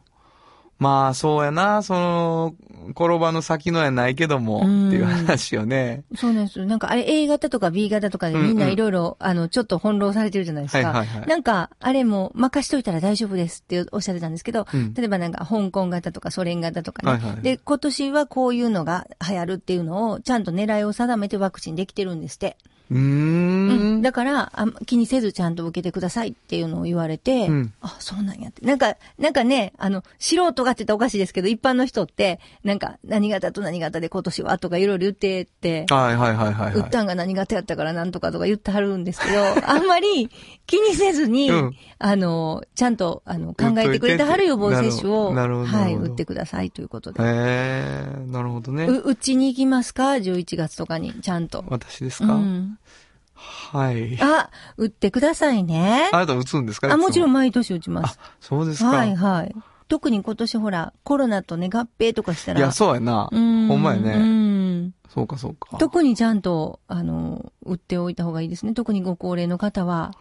[0.79, 1.83] まあ、そうやな。
[1.83, 2.55] その、
[2.91, 6.03] 転ばの先のやないけども、うんっていう話よね。
[6.15, 6.65] そうなんですよ。
[6.65, 10.91] なんか、あれ A 型とか B 型とかでみんないろいろ、あの、ちょっと翻弄されてるじゃないですか。
[10.91, 17.11] はいはいはいなんか、あれも任しといたら大丈夫ですっておっしゃってたんですけど、うん例えばなんか、香港型とかソ連型とかね。
[17.11, 22.55] はいはいで、今年はこういうのが流行るっていうのを、ちゃんと狙いを定めてワクチンできてるんですって。
[22.91, 24.01] うんん。
[24.01, 28.65] だからあ、気にせずちゃんと受けてくださいっていうのを言われて、うんあ、そうなんやって。
[28.65, 36.73] なんか、なんかね、あの、素人がって言ったらおかしいですけど、一般の人って、なんか、何型と何型で今年はとかいろいろ言ってって、はいはいはいはい、はい。
[36.73, 40.29] 打ったんが何型やったからなんとかとか言ってはるんですけど、 あんまり
[40.65, 47.21] 気にせずに、うんあの、ちゃんと、あの、考えてくれてはる予防接種を、はい、打ってくださいということで。
[47.21, 48.85] へえ、なるほどね。
[48.85, 51.65] う、うちに行きますか ?11 月とかに、ちゃんと。
[51.67, 52.78] 私ですか、うん。
[53.33, 54.17] はい。
[54.21, 56.09] あ、打ってくださいね。
[56.11, 56.91] あなた打つんですか？
[56.91, 57.33] あ、もちろんん。
[57.33, 58.19] 毎年打ちます。
[58.41, 58.89] そうですか。
[58.89, 59.55] はいはい。
[59.87, 62.59] 特に今年ほら、コロナとね、合併とかしたら。
[62.59, 63.29] いや、そうやな。
[63.31, 64.15] うんほんまやうね。
[64.17, 64.93] ん。
[65.13, 65.77] そうかそうか。
[65.77, 68.73] 特にちゃんと、あの、打っておいた方がいいですね。
[68.73, 70.11] 特にご高齢の方は。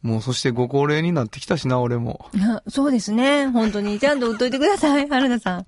[0.00, 2.26] もうそしてご高齢になってきたしな、俺も。
[2.40, 3.48] あそうですね。
[3.48, 3.98] 本当に。
[3.98, 5.64] ちゃんと打っといてください、原田さん。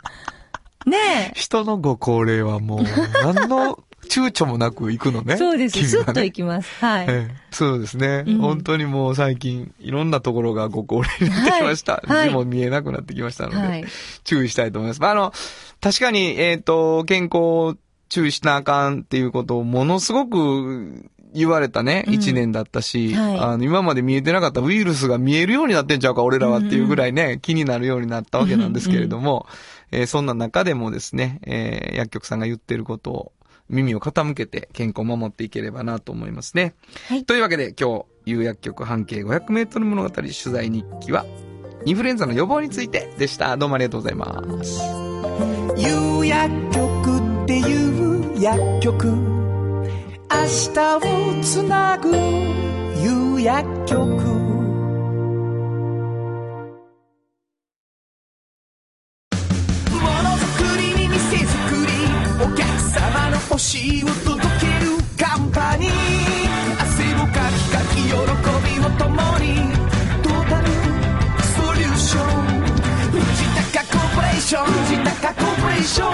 [0.89, 2.85] ね 人のご高齢はもう、
[3.35, 3.79] 何の
[4.11, 5.35] 躊躇もなく行くのね。
[5.35, 5.37] え。
[5.37, 5.79] そうです。
[5.79, 6.85] ねスッと行きます。
[6.85, 7.07] はい。
[7.09, 11.95] ええそうですね、うん本当にもう最近、いろんなところがご高齢になってきました。
[11.95, 13.85] はいはい字も見えなくなってきましたので、はい。
[14.25, 15.01] 注意したいと思います。
[15.01, 15.33] まあ、あの、
[15.81, 17.77] 確かに、えっ、と、健康を
[18.09, 29.47] 注意しなあかんっていうことをものすごく言われたね、うん一年だったし、はいあの、今まで見えてなかったウイルスが見えるようになってんちゃうか、俺らはっていうぐらいね、気になるようになったわけなんですけれども、
[29.93, 33.33] えーそんな中でもですね、えー薬局さんが言ってることを
[33.71, 36.75] 耳を傾けて健康を守っていければなと思いますね。
[37.09, 41.25] はいというわけで今日、有薬局半径500メートル物語取材日記は、
[41.87, 43.57] インフルエンザの予防についてでした。
[43.57, 44.81] どうもありがとうございます。
[45.77, 52.11] 有薬局っていう薬局明日をつなぐ
[53.03, 54.40] 有薬局
[63.61, 65.91] しいを届けるカンパニー
[66.81, 69.49] 汗をかきかき喜びを共に
[70.23, 70.69] トータル
[71.45, 72.25] ソリューション
[73.11, 73.21] 藤
[73.71, 76.11] 高コーポレーション藤高コーポレーション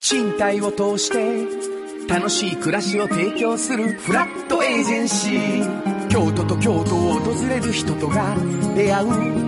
[0.00, 8.36] 賃貸を通して楽しい暮らしを提供するフラットエージェンシー京都と京都を訪れる人とが
[8.76, 9.46] 出会う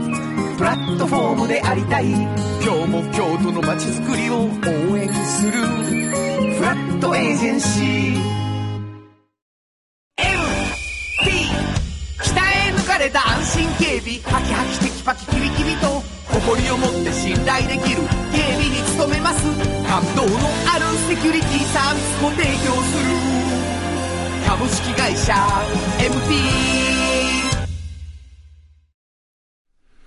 [0.58, 2.10] プラットフォームでありたい。
[2.10, 5.52] 今日も京都の街づくりを応援する。
[5.52, 8.27] フラットエージェンシー。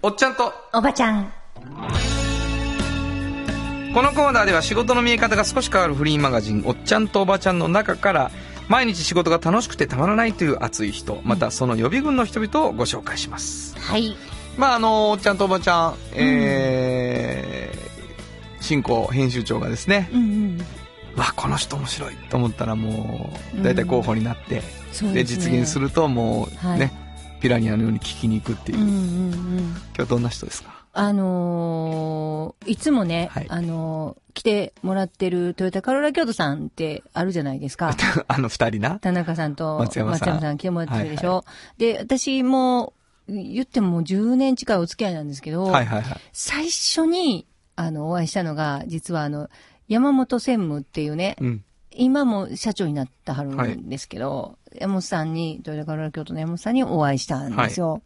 [0.04, 1.32] おっちゃんと、おばちゃん。
[3.94, 8.32] このコーナーでは仕事の見え方が少し変わるフリーマガジン、おっちゃんとおばちゃんの中から、
[8.68, 13.78] 毎日仕事が楽しくてたまらないという熱い人、またその予備軍の人々をご紹介します。
[13.78, 14.16] はい。
[14.58, 20.58] まあ、あの、おっちゃんとおばちゃん、えー、進行編集長がですね、うんうん。
[21.16, 26.92] わ、この人面白いと思ったらもう、大体候補になって、うですね実現するともうはいね、
[27.42, 28.80] ピラニアのように聞きに行くっていう。
[28.80, 29.60] うんうんうん。
[29.96, 30.86] 今日どんな人ですか？
[30.94, 37.94] あのーいつもね、はいあのー来てもらってるトヨタカローラ京都さんってあるじゃないですか。
[38.30, 38.98] あの二人な？
[39.00, 41.44] 田中さんと松山さん来てもらってるでしょ？
[41.78, 42.94] で、私も、
[43.28, 46.18] 言ってももう10年近いお付き合いなんですけど、はいはいはい。
[46.32, 49.50] 最初に、あの、お会いしたのが、実はあの、
[49.90, 51.64] 山本専務っていうね、うん。
[51.94, 58.02] 今も社長になったはるんですけど、山本さんに、トヨタカローラ京都の山本さんにお会いしたんですよ。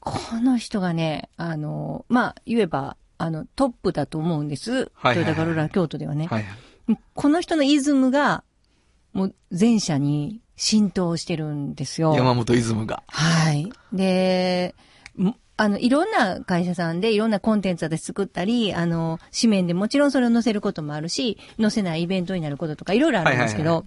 [0.00, 4.72] この人がね、あの、まあ、言えば、あの、トップだと思うんです。
[4.72, 6.26] はいはいはいトヨタカローラ京都ではね。
[6.26, 6.48] はいは
[6.94, 6.98] い。
[7.14, 8.44] この人のイズムが、
[9.12, 12.14] もう全社に浸透してるんですよ。
[12.14, 13.02] 山本イズムが。
[13.06, 13.70] はい。
[13.92, 14.74] で、
[15.16, 23.84] もあの、いろんな会社さんでいろんなコンテンツで作ったり、あの、紙面でもちろんそれを載せることもあるし、載せないイベントになることとかいろいろあるんですけど、はい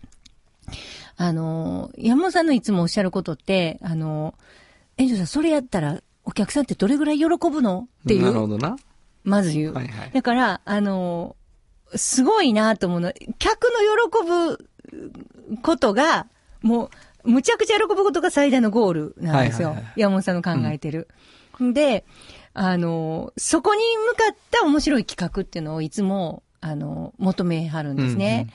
[1.17, 4.36] あの、山本さんのいつもおっしゃることって、あの、
[4.97, 7.88] 園長さん、それやったらお客さんってどれぐらい喜ぶの？
[8.03, 8.75] っていう、なるほどな。
[9.23, 9.73] まず言う。
[9.73, 10.12] はいはい。
[10.12, 11.36] だから、あの、
[11.95, 13.13] すごいなと思うの。
[13.39, 13.71] 客の
[14.12, 14.58] 喜
[15.47, 16.27] ぶことが、
[16.62, 16.89] も
[17.23, 19.69] う、むちゃくちゃ喜ぶことが最大のゴールなんですよ。
[19.69, 21.08] はいはいはい山本さんの考えてる。
[21.60, 22.06] で、
[22.53, 28.47] あの、そこに向かった面白い企画っていうのをいつも、あの、求めはるんですね。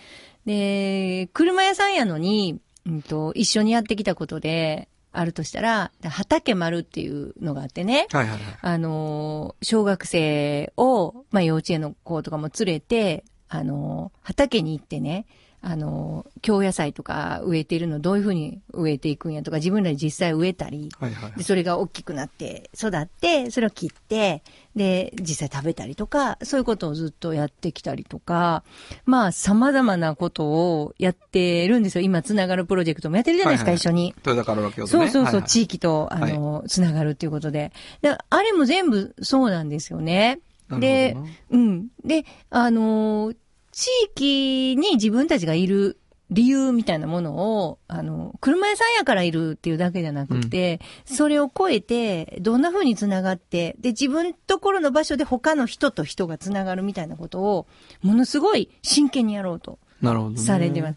[0.47, 8.07] で、車屋さんやのに、うんと、一緒にやってきたことで、あるとしたら、畑丸っていうのがあってね。
[8.11, 8.41] はいはいはい。
[8.61, 15.27] あの、小学生を、まあ、幼稚園の子とかも連れて、あの、畑に行ってね、
[15.65, 24.43] あの、京野菜とか植えているのどういうふうに植えていくんやとか、自分らで実際植えたり、はいはいで、それが大きくなって、育って、それを切って、
[24.75, 28.65] で、実際食べたりとか、そういうことをずっとやってきたりとか、
[29.07, 32.03] まあ、様々なことをやってるんですよ。
[32.03, 34.15] 今、つながるプロジェクトもやってるじゃないですか、はいはい一緒に。
[34.25, 34.87] トヨタカローラ京都ね。
[34.89, 37.73] そうそうそう、はいはい地域と、あの、つながるっていうことで。
[38.01, 40.41] で、あれも全部そうなんですよね。
[40.71, 41.17] で
[41.51, 41.89] うん。
[42.05, 43.37] で、あのー
[43.73, 45.99] 地域に自分たちがいる
[46.31, 57.67] 理由みたいなものを、あの、車屋さんやからいるっていうだけじゃなくて、それを超えて、どんな風につながって、で、自分ところの場所で他の人と人がつながるみたいなことを、
[58.03, 60.39] ものすごい真剣にやろうとなるほどね。
[60.39, 60.97] されてます。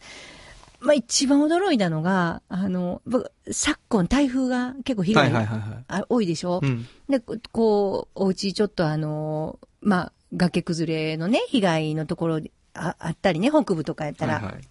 [0.80, 5.86] まあ一番驚いたのが、あの、僕昨今台風が結構被害はいはいはいはい。
[5.88, 6.86] あ多いでしょ、うん。
[7.10, 12.42] で、ここう、お家ちょっとあの、まあ、崖崩れのね、被害のところ
[12.76, 14.62] ああったりね、北部とかやったら、はいはい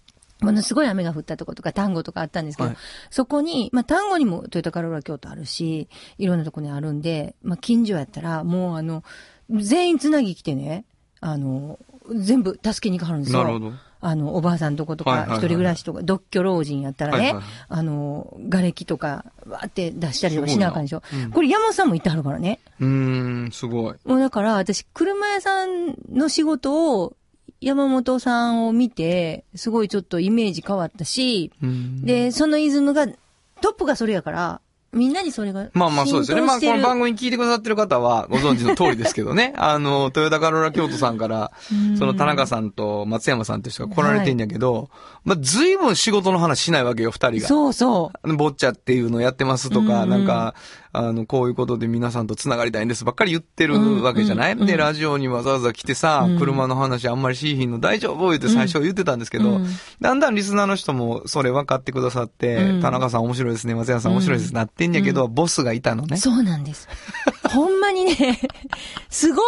[0.41, 2.77] ものすごい雨が降ったとことか、単語とかあったんですけど、はい
[3.09, 5.87] そこに、まあ、単語にもトヨタカローラ京都あるし、
[6.17, 9.03] いろんなとこにあるんで、まあ、近所やったら、もうあの、
[9.49, 10.83] 全員つなぎ来てね、
[11.21, 11.79] あの、
[12.13, 13.43] 全部助けに行かはるんですよ。
[13.43, 13.73] なるほど。
[14.01, 17.33] あの、おばあさんとことか、一人暮らしとか、独居老人やったらね、
[17.67, 21.01] あの、瓦礫とか、わーって出したりとかしなあかんでしょ。
[21.11, 22.59] うんこれ山本さんも言ってはるからね。
[22.79, 22.87] うー
[23.47, 23.95] ん、すごい。
[24.05, 27.15] もうだから、私、車屋さんの仕事を、
[27.61, 33.07] 山本さんを見て、すごいちょっとイメージ変わったし、うんで、そのイズムが、
[33.61, 34.61] トップがそれやから、
[34.95, 35.69] みんなにそれが。
[35.73, 36.43] まあまあそうですよね。
[36.43, 39.53] まあこの番組組聞いてくださってる方はご存知の通りですけどね。
[39.59, 41.51] あの、トヨタカローラ京都さんから、
[41.99, 44.89] その田中さんと松山さんって人が来られてんやけど、
[45.25, 47.47] まあ随分仕事の話しないわけよ、二人が。
[47.47, 48.35] そうそう。
[48.35, 50.55] ボッチャっていうのをやってますとか、うんなんか、
[50.97, 56.39] あの、こういうことで皆さんと繋がりたいんですばっかり言ってるわけじゃない、うんうんで、ラジオにわざわざ来てさ、うん。
[56.39, 58.29] 車の話あんまりしいひんの大丈夫？
[58.29, 59.67] 言って最初言ってたんですけど、うん。
[60.01, 62.81] だんだんリスナーの人もそれ分かってくださって、うん。
[62.81, 66.17] 田中さん面白いですね、松山さん面白いです、なってんやけど、ボスがいたのね。
[66.17, 66.87] そうなんです。
[67.49, 68.39] ほんまにね、
[69.09, 69.45] すごい。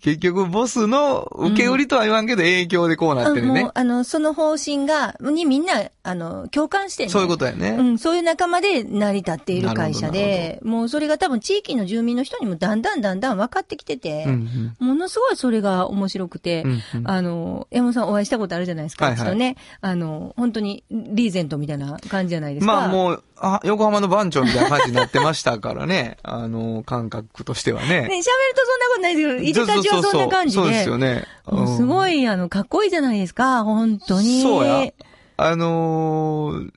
[0.00, 3.62] 結局、ボスの受け売りとは言わんけど、影響でこうなってるね。
[3.62, 7.08] もう。、あの、その方針が、にみんな、あの、共感してね。
[7.10, 7.76] そういうことやね。
[7.78, 19.56] うん、そういう仲間で成り立っている会社なるで、もうそれが多分地域の住民の人にもだんだんだんだん分かってきてて、うんものすごいそれが面白くて、うんうんあの、山本さんお会いしたことあるじゃないですか、はいはいね。
[19.80, 22.72] あの、本当にリーゼントみたいな感じじゃないですか。
[22.72, 26.18] まあもう、あ、横浜の番長みたいな感じになってましたからね。
[26.24, 27.88] あの、感覚としてはね。
[27.88, 30.62] ね、喋るとそんなことないですけど、いでたちはそんな感じで。
[30.62, 31.24] そうですよね。
[31.46, 32.16] もうすごい。
[32.16, 34.42] い、あの、かっこいいじゃないですか、本当に。
[34.42, 34.92] そうや。
[35.38, 36.70] あのー、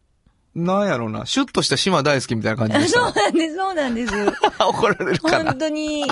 [0.65, 3.21] なんやろうな、シュッとした島大好きみたいな感じあでし そうた。
[3.23, 4.13] なんです、そうなんです。
[4.59, 5.59] 怒られるかな本。
[5.59, 6.05] 当に。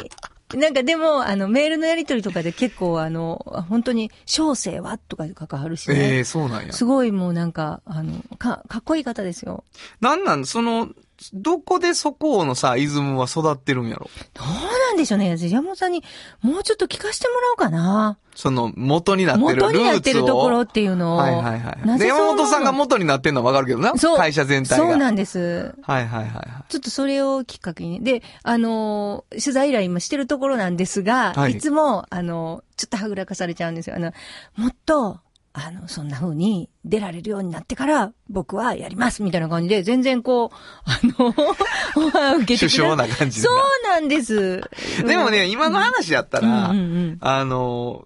[0.55, 6.17] なんかでも、あの、メールのやりとりとかで結構、あの、本当に、小生はとか書かるしえね。
[6.19, 6.71] えそうなんや。
[6.71, 9.65] すごいもうなんか、あの、か、かっこいい方ですよ。
[9.99, 10.88] なんなん、その、
[11.34, 14.10] どこでそこのさ、イズムは育ってるんやろ？
[14.34, 15.36] どうなんでしょうね。
[15.38, 16.03] 山本さんに、
[16.41, 18.17] もうちょっと聞かせてもらおうかな。
[18.36, 19.67] その、元になってるルーツを。
[19.71, 21.17] 元になってるところっていうのを。
[21.17, 22.08] はいはいはい。
[22.08, 23.97] 山本さんが元になってんのはわかるけどな。
[23.97, 24.75] そう会社全体が。
[24.77, 25.75] そうなんです。
[25.82, 26.45] はいはいはいはい。
[26.69, 28.03] ちょっとそれをきっかけに。
[28.03, 33.95] で、あのー取材依頼今してるところなんですが、はいい、つも、あのーちょっとはぐらかされちゃうんですよ。
[33.95, 34.13] あの、
[34.56, 35.19] もっと、
[35.60, 44.62] あの、そんな風に出られるようになってから、僕はやりますみたいな感じで、全然こう、あの、オファー受けて首相な感じでそうなんです。
[45.04, 48.06] でもね、今の話やったら、うんうんうんあの、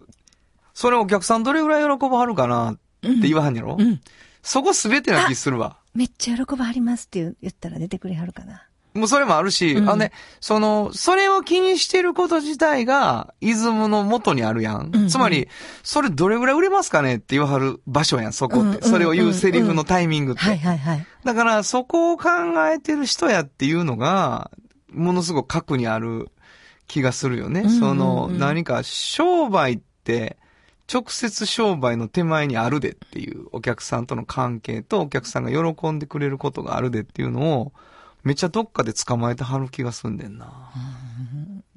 [0.74, 4.00] それお客さんどれぐらい喜ばはるかなって言わはんやろ、うん。
[4.42, 5.78] そこすべてな気するわ。
[5.94, 8.64] めっちゃ喜ばはりますって言ったら出てくれはるかな。
[8.94, 14.92] もうそれもあるし、うんあのね、その、それを気にしてること自体が、イズムの元にあるやん。
[14.94, 15.48] うんうんつまり、
[15.84, 18.68] それどれぐらい売れますかねって言わはる場所やん、そこって。
[18.68, 20.42] うんうんそれを言うセリフのタイミングって。
[20.42, 21.06] はいはいはい。
[21.24, 22.30] だから、そこを考
[22.68, 24.52] えてる人やっていうのが、
[24.92, 26.30] ものすごく核にある
[26.88, 27.62] 気がするよね。
[27.62, 30.38] うんうんうんその、何か商売って、
[30.92, 37.72] 直接商売の手前にあるでっていうお客さんとの関係とお客さんが喜んでくれることがあるでっていうのを、
[38.24, 40.72] めっちゃどっかで捕まえてはる気がすんでんな。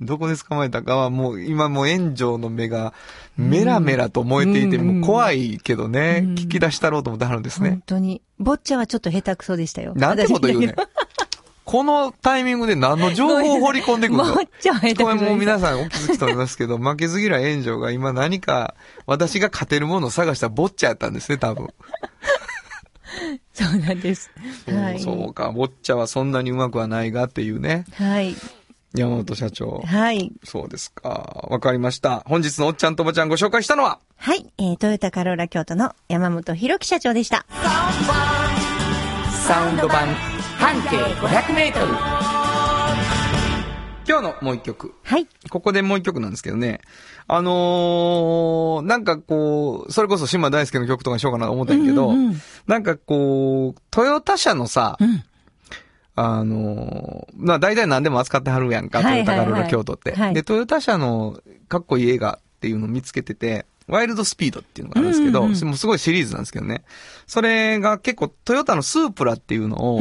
[0.00, 2.92] どこで捕まえたかはもう今もう炎上の目が
[3.36, 7.82] メラメラと燃えていて、うんもう怖いけどね、うん聞き出したろうと思ってはるんですね本。
[7.86, 8.20] 当に。
[8.38, 9.94] ボッチャはちょっと下手くそでしたよ。
[9.94, 10.74] なんてこと言うねん。
[11.64, 14.24] このタイミングで何の情報を掘り込んでくるの？
[14.34, 14.40] こ
[15.08, 15.14] れ。
[15.14, 18.74] もう皆さんお気づきと思いますけど、負けず嫌い炎上が今何か
[19.06, 21.68] 私が勝てるものを探したボッチャやったんですね、多分。
[23.52, 24.30] そうなんです。
[24.66, 25.00] はい。
[25.00, 27.84] そうか、ボッチャはそんなにうまくはないがっていうね。
[27.94, 28.34] はい。
[28.94, 29.82] 山本社長。
[29.84, 30.32] はい。
[30.44, 31.46] そうですか。
[31.50, 32.20] わかりました。
[32.26, 34.46] 本日のおっちゃんとおばちゃんご紹介したのは、はい。
[34.58, 37.44] えー、トヨタカローラ京都の山本博樹社長でした。
[39.46, 40.06] サウンド版
[40.58, 41.92] 半径500メートル。
[44.06, 44.94] 今日のもう一曲。
[45.02, 45.26] はい。
[45.50, 46.80] ここでもう一曲なんですけどね。
[47.26, 52.36] あのー、なんかこう、それこそ島大輔の曲とかにしようかなと思ったんやけど、うんうんうん。
[52.66, 55.24] なんかこう、トヨタ車のさ、うん。
[56.16, 60.34] あのー、まあ大体何でも扱ってはるやんか、トヨタカローラ京都って、はい。
[60.34, 66.84] で、トヨタ車のかっこいい映画っていうのを見つけてて、ワイルドスピードっていうのがあるんですけど、うんうんうんそれもすごいシリーズなんですけどね。
[67.26, 70.00] それが結構トヨタのスープラっていうのを。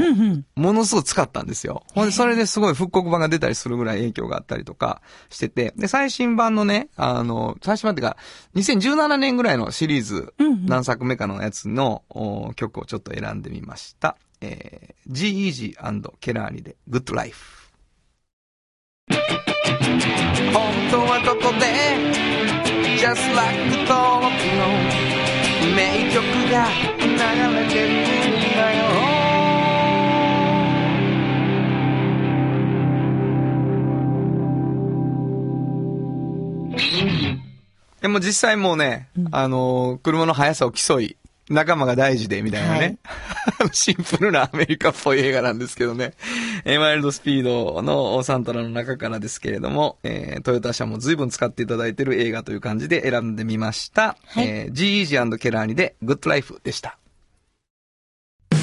[0.56, 1.84] ものすごく使ったんですよ。
[1.94, 8.18] ほんで、それですごい復刻版が出たりするぐらい影響があったりとかしてて、で、最新版のね、あの、最新版っていうか、
[8.56, 10.34] 2017年ぐらいのシリーズ、
[10.66, 14.18] 何作目かのやつのお曲をちょっと選んでみました。
[14.42, 15.76] えー、G-Eazy&
[16.20, 17.64] ケラーニで Good Life。
[19.10, 21.83] 本当はここで
[23.04, 24.68] Just like 登録の
[25.76, 26.68] 名曲が
[27.02, 27.10] 流
[27.54, 28.00] れてるん
[28.56, 28.84] だよ。
[38.00, 41.18] でも実際もうね、あのー車の速さを競い、
[41.50, 42.98] 仲間が大事で、みたいなね。
[43.74, 46.14] シンプルなアメリカっぽい映画なんですけどね。
[46.64, 54.18] えーワイルドスピードのサントラの中からですけれども、えートヨタ車も随分使っていただいている映画という感じで選んでみました。
[54.26, 56.98] はいえー、G-Eazy& ケラーニで Good Life でした。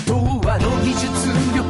[0.07, 1.07] 童話の技術
[1.55, 1.69] 力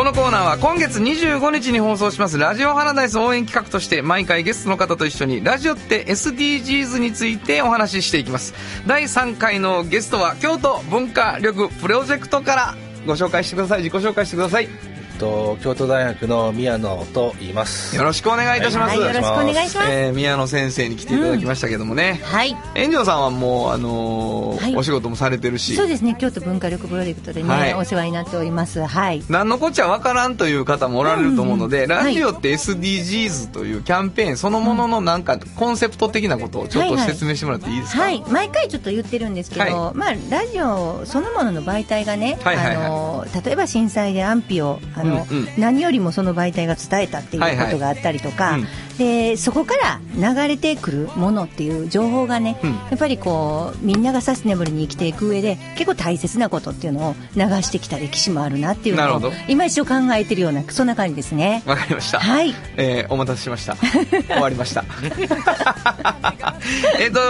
[0.00, 8.54] このコーナーは今月25日に放送しますラジオハラダイス応援企画として毎回ゲストの方と一緒にラジオって SDGs についてお話ししていきます。
[8.86, 12.74] 第3回のゲストは京都文化力プロジェクトから
[13.06, 13.82] ご紹介してください。
[13.82, 14.99] 自己紹介してください。
[15.20, 17.94] と京都大学の宮野と言います。
[17.94, 19.90] よろしくお願いいたします、はい、よろしくお願いします。
[19.90, 22.56] えー宮野先生に来ていただきましたけどもね、はい。
[22.74, 24.76] 炎上さんはもうあのーはい。
[24.76, 25.76] お仕事もされてるし。
[25.76, 27.74] そうですね、京都文化力プロジェクトでね、はい。
[27.74, 28.84] お世話になっております。
[28.84, 29.22] はい。
[29.28, 37.10] 何のこっちゃわからんという方もおられると思うので、うんうんラジオって SDGs というキャンペーンそのもののなんかコンセプト的なことをちょっとはいはい。
[37.10, 42.76] 説明してもらっていいですか、はい、毎回ちょっと言ってるんですけど、はまあラジオそのものの媒体がね、はいはいはい。
[42.76, 61.62] あの例えば震災で安否をあの、うんうん何よりもその媒体が伝えたっていうことがあったりとか、はいはいでそこから流れてくるものっていう情報がね、うんやっぱりこうみんながサステナブルに生きていく上で結構大切なことっていうのを流してきた歴史もあるなっていうのを今一度考えてるようなそんな感じですね。
[61.64, 62.20] わかりました。
[62.20, 63.76] はいえーお待たせしました。
[63.76, 64.84] 終わりました。
[67.00, 67.20] えっと、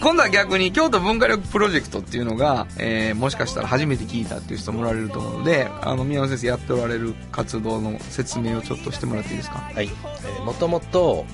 [0.00, 9.58] 今度は逆に京都文化力プロジェクトっていうのが、えーもしかしたら初めて聞いたっていう人もおられると思うので、あの、宮野先生やっておられる活動の説明をちょっとしてもらっていいですか？
[9.74, 11.24] はい、えーもともと,、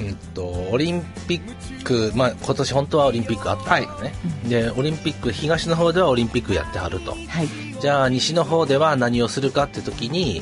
[0.00, 4.12] うん、とオリンピック、まあ、今年本当はオリンピックあったんですね、
[4.48, 7.12] でオリンピック東の方ではオリンピックやってはると。
[7.12, 7.48] はい、
[7.80, 10.40] じゃあ西の方では何をするかって時に、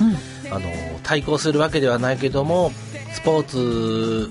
[0.50, 0.68] あの
[1.02, 2.72] 対抗するわけではないけども
[3.12, 4.30] スポーツ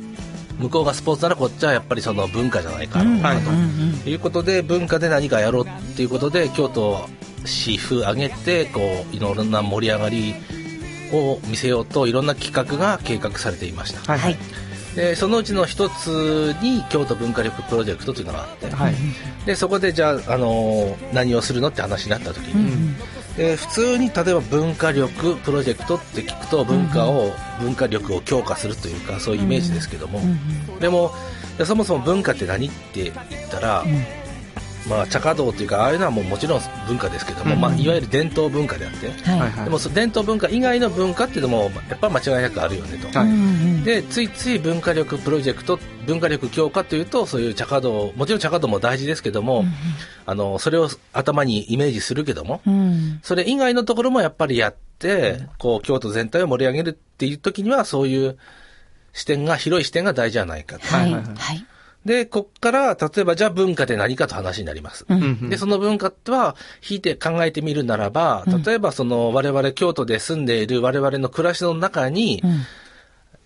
[0.59, 3.55] 向こうがスポーツならこっちはやっぱりその文化じゃないかろうかと、は
[4.05, 4.09] い。
[4.09, 7.07] いうことで文化で何かやろうっていうことで京都
[7.45, 10.35] 市府挙げてこういろんな盛り上がり
[11.13, 14.37] を見せようといろんな企画が計画されていました、はいはい。
[14.95, 18.95] でそのうちの一つに京都文化力プロジェクトというのがあって、はい。
[19.45, 22.95] でそこでじゃあ、あのー何をするのって話になった時に、
[23.37, 27.31] で普通に例えば文化力プロジェクトって聞くと文化を、
[27.61, 30.19] 文化力を強化するというかそういうイメージですけども、
[30.79, 31.11] でも
[31.57, 33.13] いやそもそも文化って何って言っ
[33.51, 33.85] たら、
[34.89, 39.39] まあ、茶華道というかああいうのはもうもちろん文化ですけども、まあ、いわゆる伝統文化であって、はい。
[39.39, 39.63] はいはい。
[39.65, 43.17] でも伝統文化以外の文化っていうのもやっぱ間違いなくあるよねと。
[43.17, 43.27] はい
[43.83, 49.63] でついつい文化力プロジェクト文化力強化というとそういう茶華道もちろん茶華道も大事ですけども、
[50.25, 53.19] あのそれを頭にイメージするけども、うん。
[53.23, 58.37] それ以外のところもやっぱりやって、こう京都全体を盛り上げるっていう時にはそういう
[59.13, 60.87] 視点が広い視点が大事じゃないかと。
[60.87, 61.23] はいはいはい。
[61.35, 61.65] はい
[62.07, 65.05] でこっから例えばじゃあ文化って何かと話になります。
[65.07, 65.21] うん。
[65.21, 66.55] うんで、その文化は、
[66.87, 72.41] 引いて考えてみるならば、例えばその我々京都で住んでいる我々の暮らしの中に、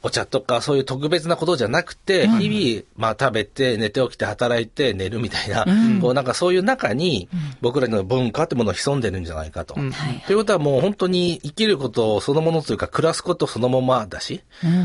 [0.03, 5.65] お茶とかそういう特別なことじゃなくて、日々、まあ食べて、寝て起きて働いて寝るみたいな、
[6.01, 7.29] こうなんかそういう中に、
[7.61, 9.75] 僕らの文化ってものを潜んでるんじゃないかと。
[9.77, 9.91] うん
[10.25, 14.41] ということはもう本当に生きることそのものというか、暮らすことそのままだし、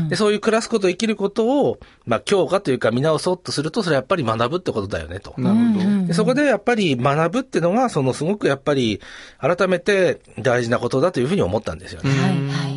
[0.09, 5.33] でそういう暮らすこと、生きることを、まあ強化というか見直そうとすると、それはやっぱり学ぶってことだよねと。
[5.37, 6.07] なるほど。
[6.07, 9.01] でそこでやっぱり学ぶっていうのが、そのすごくやっぱり
[9.39, 12.09] 改めて大事なことだというふうに思ったんですよね。
[12.11, 12.76] はいはい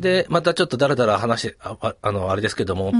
[0.00, 2.92] で、またちょっとだらだら話して、あああの、あれですけども、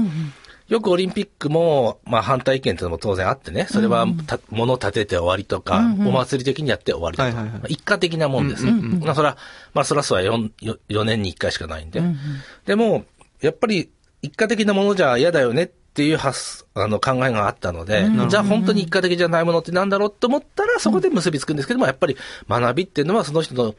[0.67, 7.51] よくオリンピックも、まあ反対意見っていうのも当然あってね、それはた、物立てて終わりとか、お祭り的にやって終わりとか、はいはいはい。
[7.53, 8.71] まあ一過的なもんですね。
[8.71, 9.35] まあそら、
[9.73, 10.51] まあそらそうは 4,
[10.89, 12.01] 4年に1回しかないんで。
[12.65, 13.05] でも、
[13.41, 13.89] やっぱり
[14.21, 22.15] 一過的なものじゃ嫌だよねっていう発あの考えがあったので、じゃあ本当に一過的じゃないものってなんだろうと思ったら、そこで結びつくんですけども、やっぱり
[22.47, 23.75] 学びっていうのはその人の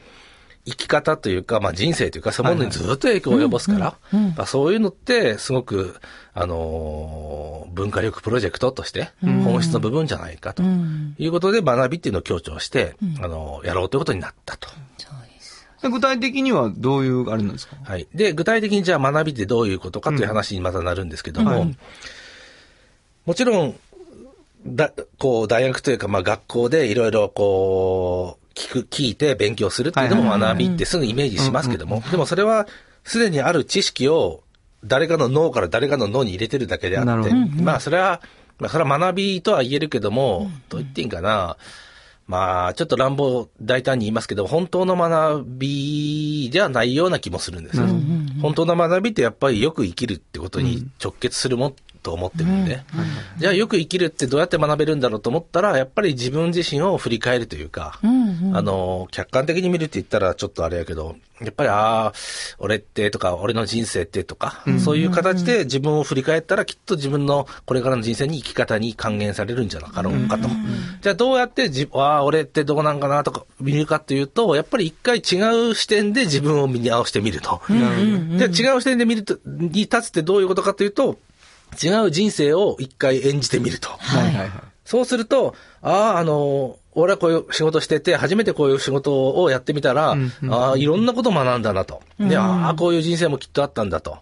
[0.65, 3.97] 生き方というか、まあ人生というか、そういうものにずっと影響を及ぼすから、
[4.37, 5.95] まあそういうのって、すごく、
[6.33, 10.61] あのー文化力プロジェクトとして、本質の部分じゃないかと
[11.17, 14.69] いうことで、学びっていうのを強調して、あのーやろうということになったと。
[15.81, 17.75] で具体的にはどういうあれなんですか？
[17.83, 18.07] はい。
[18.15, 21.73] で、具体的にじゃあ学びってどういうことかという話にまたなるんですけども、
[23.25, 23.75] もちろん、
[24.65, 32.67] だ、こう、大学というか、まあ学校でいろいろこう、聞く、聞いて勉強するっていうのも学びってすぐイメージしますけども、でもそれは
[33.03, 34.43] すでにある知識を
[34.85, 37.33] 誰かの脳から誰かの脳に入れてるだけであって。
[37.61, 38.21] まあそれは、
[38.59, 41.57] まあそれは学びとは言えるけども、どう言っていいんかな、
[42.27, 47.87] まあ、ちょっと乱暴大胆に言いますけど、本当の学びではないような気もするんですよ。
[48.41, 52.65] 本当の学びってやっぱりよく生きるってことに直結するもんと思ってるん。
[52.65, 52.83] で、
[53.37, 62.13] じゃあよく生きるってどうやって学べるんだろうと思ったら、やっぱり自分自身を振り返るというか、あの、客観的に見るって言ったらちょっとあれやけど、やっぱり、ああ、
[62.59, 70.47] 俺ってとか、俺の人生ってとか、そういう形で自分を振り返ったら、きっと自分のこれからの人生に生き方に還元されるんじゃなかろうかと。
[71.01, 77.61] じゃあどうやってじ、ああ、俺ってどうなんかなとか見るかっていうと、やっぱり一回違う視点で自分を見直してみると。
[77.67, 81.17] じゃあ違う視点で見ると、に立つってどういうことかというと、
[81.73, 83.89] 違う人生を一回演じてみると。
[83.89, 84.49] はいはいはい。
[84.85, 90.15] そうすると、ああ、あの、俺はこういう仕事してて、初めてこういう仕事をやってみたら、
[90.49, 92.01] ああ、いろんなこと学んだなと。
[92.19, 94.17] で、ああ、こういう人生もきっとあったんだと。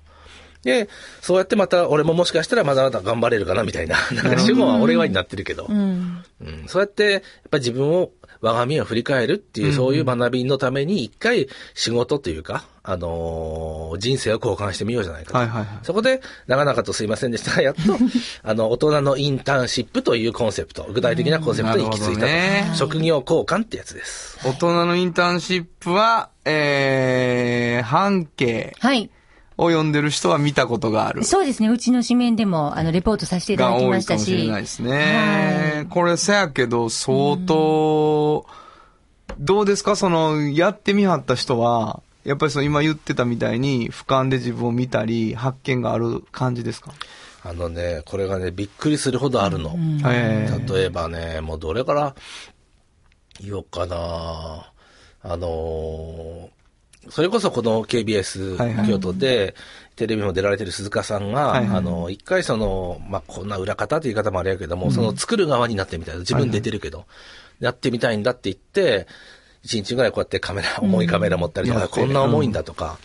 [0.63, 0.89] で、
[1.21, 3.97] そうやってまた俺ももしかしたらまだまだ頑張れるかなみたいな。
[4.13, 5.65] なんか主語は俺はになってるけど。
[5.67, 6.23] うん
[6.67, 15.37] そうやって、やっぱり自分を、我が身を振り返るっていう、そういう学びのために一回仕事というか、あのー人生を交換してみようじゃないかと。
[15.37, 17.81] はいはいはいそこで、長々とすいませんでしたが、 やっと、
[18.43, 24.39] あの、大人のインターンシップというコンセプト、具体的なコンセプトに行き着いたね職業交換ってやつです。
[24.43, 29.09] 大人のインターンシップは、えー、半径はい。
[29.57, 31.23] を読んでる人は見たことがある。
[31.23, 31.69] そうですね。
[31.69, 34.31] うちの紙面でも、あの、レポートさせていたがだき多いかもしましたし。
[34.47, 35.85] れないですね。
[35.91, 38.45] これせやけど、相当、
[39.39, 39.95] どうですか？
[39.95, 46.91] その、やってみはった人は、やっぱりその今言ってたみたいに、俯瞰で自分を見たり、発見がある感じですか？
[47.43, 49.75] あのね、これがね、びっくりするほどあるの。
[50.05, 50.73] ええ。
[50.73, 52.15] 例えばね、もうどれから
[53.39, 54.71] 言おうかな。
[55.23, 56.49] あのー
[57.09, 59.55] それこそこの KBS 京都で、
[59.95, 61.77] テレビも出られてる鈴鹿さんが、はいはい。
[61.79, 66.19] あの、一回その、まあ、こんな裏方って言い方もあれやけども、その作る側になってみたいな。
[66.19, 67.07] 自分出てるけど、
[67.59, 69.07] やってみたいんだって言って、
[69.63, 72.97] 一日ぐらいこうやってカメラ、 重いカメラ持ったりとか、やってこんな重いんだとか、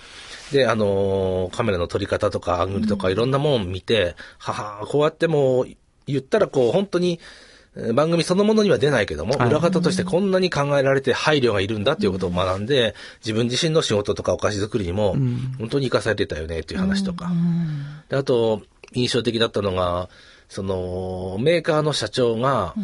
[0.52, 5.68] で、あのーカメラの撮り方とか、アングルとか、いろんなもん見て、ははこうやってもう、
[6.06, 7.20] 言ったらこう、本当に、
[7.76, 15.14] えー番組そのものには出ないけども、裏方としてこんなに考えられて配慮がいるんだっていうことを学んで、自分自身の仕事とかお菓子作りにも、
[15.58, 17.30] 本当に活かされてたよねっていう話とか。
[18.08, 18.62] であと、
[18.94, 20.08] 印象的だったのが、
[20.48, 22.74] その、メーカーの社長が、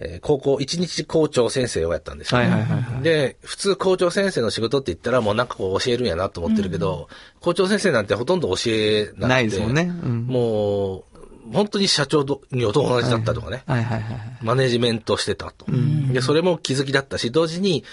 [0.00, 7.08] えー高校、一日校長先生をやったんですよ、ねはいはいはいはで、普通校長先生の仕事って言ったらもうなんかこう教えるんやなと思ってるけど、
[7.40, 9.26] 校長先生なんてほとんど教えなくて。
[9.26, 11.04] ないですもんねうんもう、
[11.52, 13.62] 本当に社長に同じだったとかね。
[13.66, 14.38] はいはいはいはい。
[14.42, 15.66] マネジメントしてたと。
[16.12, 17.84] で、それも気づきだったし、同時に、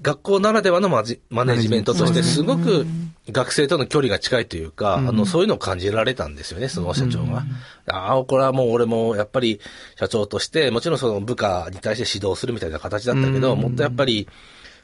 [0.00, 2.86] 学校ならではのマジマネジメントとして、すごく
[3.30, 7.44] 学生との距離が近いというか、あの、そういうのを感じられたんですよね、その社長が。
[7.86, 9.60] ああ、これはもう俺もやっぱり
[9.96, 14.28] 社長として、もちろんその部下に対して指導するみたいな形だったけど、もっとやっぱり、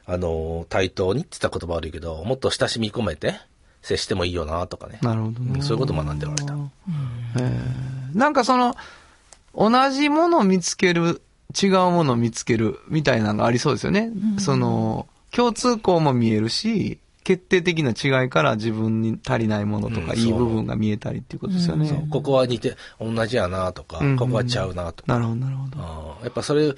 [0.05, 3.39] あの、対等にって言った言葉悪いけど、もっと親しみ込めて
[3.81, 4.99] 接してもいいよな、とかね。
[5.01, 5.53] なるほどね。
[5.55, 6.55] うんそういうことを学んでおられた。
[8.13, 8.75] なんかその、
[9.55, 11.21] 同じものを見つける、
[11.61, 14.11] 違うものを見つける、みたいなのがありそうですよね。
[14.39, 21.87] その、共通項も見えるし、決定的な違いから自分に足りないものとか、うんいい部分が見えたりっていうことですよね。
[21.87, 25.11] そうここは似て、同じやな、とか、うんここはちゃうな、とか。
[25.11, 26.17] なるほど、なるほど。
[26.23, 26.73] やっぱそれ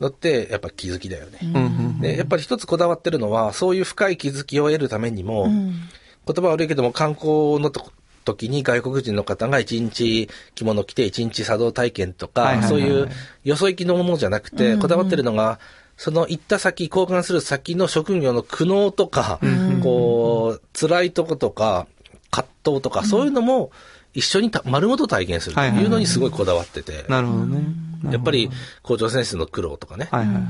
[0.00, 1.38] のって、やっぱ気づきだよね。
[1.42, 7.90] うんうんで、やっぱり一つこだわってるのは、そういう深い気づきを得るためにも、言葉悪いけども観光のと
[8.28, 13.08] 時に外国人の方が一日着物着て一日茶道体験とか、そういう
[13.44, 15.58] よそ行きのものじゃなくて、こだわってるのが、
[15.96, 19.40] その行った先、交換する先の職業の苦悩とか、
[19.82, 21.86] こう、辛いとことか、
[22.30, 23.72] 葛藤とか、そういうのも
[24.14, 27.62] 一緒にた丸ごと体験するというのにすごいこだわってて、なるほどね。
[28.04, 28.50] やっぱり
[28.82, 30.44] 校長先生の苦労とかね、はいはいはい。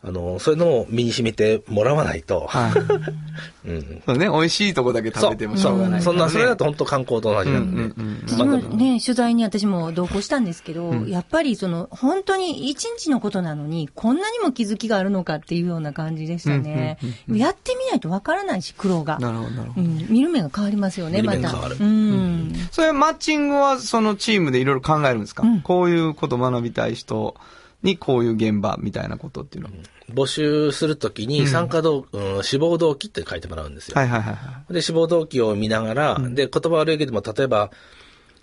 [0.00, 2.72] あの、そういうのを身に染みてもらわないと、はい。
[3.68, 4.02] うん。
[4.06, 7.82] そうね、美味しいとこだけ食べてもしょうがない、そんな、それだと本当観光と同じなんで。
[7.82, 16.98] うんうんね、取材に私も同行したんですけど、やっぱりその、本当に一日のことなのに、こんなにも気づきがあるのかっていうような感じでしたね。
[17.28, 19.18] やってみないとわからないし、苦労が。
[19.18, 19.86] なるほど、なるほど。
[19.86, 21.38] うん、見る目が変わりますよね、また。
[21.38, 22.52] 見る目が変わるうん。
[22.70, 27.34] それマッチングはそのチームでいろいろ考えるんですか、こういうこと学びたい人
[27.82, 29.74] にこういう現場みたいなことっていうのは。
[30.12, 33.94] 募集するときに参加動、うん志望動機って書いてもらうんですよ。
[33.94, 34.72] はいはいはいはい。
[34.72, 37.70] で、志望動機を見ながら、で、言葉悪いけども、例えば、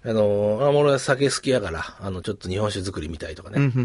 [0.07, 3.73] あの、あ、俺は酒好きやから、あの、ちょっと日本酒作りみたいとかうんね。
[3.75, 3.79] う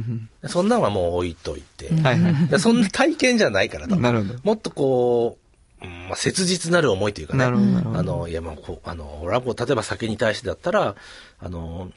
[0.47, 1.87] んそんなんはもう置いといて。
[1.89, 2.49] うんはいはい。
[2.49, 3.97] でそんな体験じゃないからと。
[3.97, 5.39] なるほどもっとこ
[5.83, 7.45] う、うんまあ、切実なる思いというかね。
[7.45, 10.95] あの、いや、まあ、こう、あの、俺はこう、例えば酒に対してだったら、
[11.39, 11.91] あの、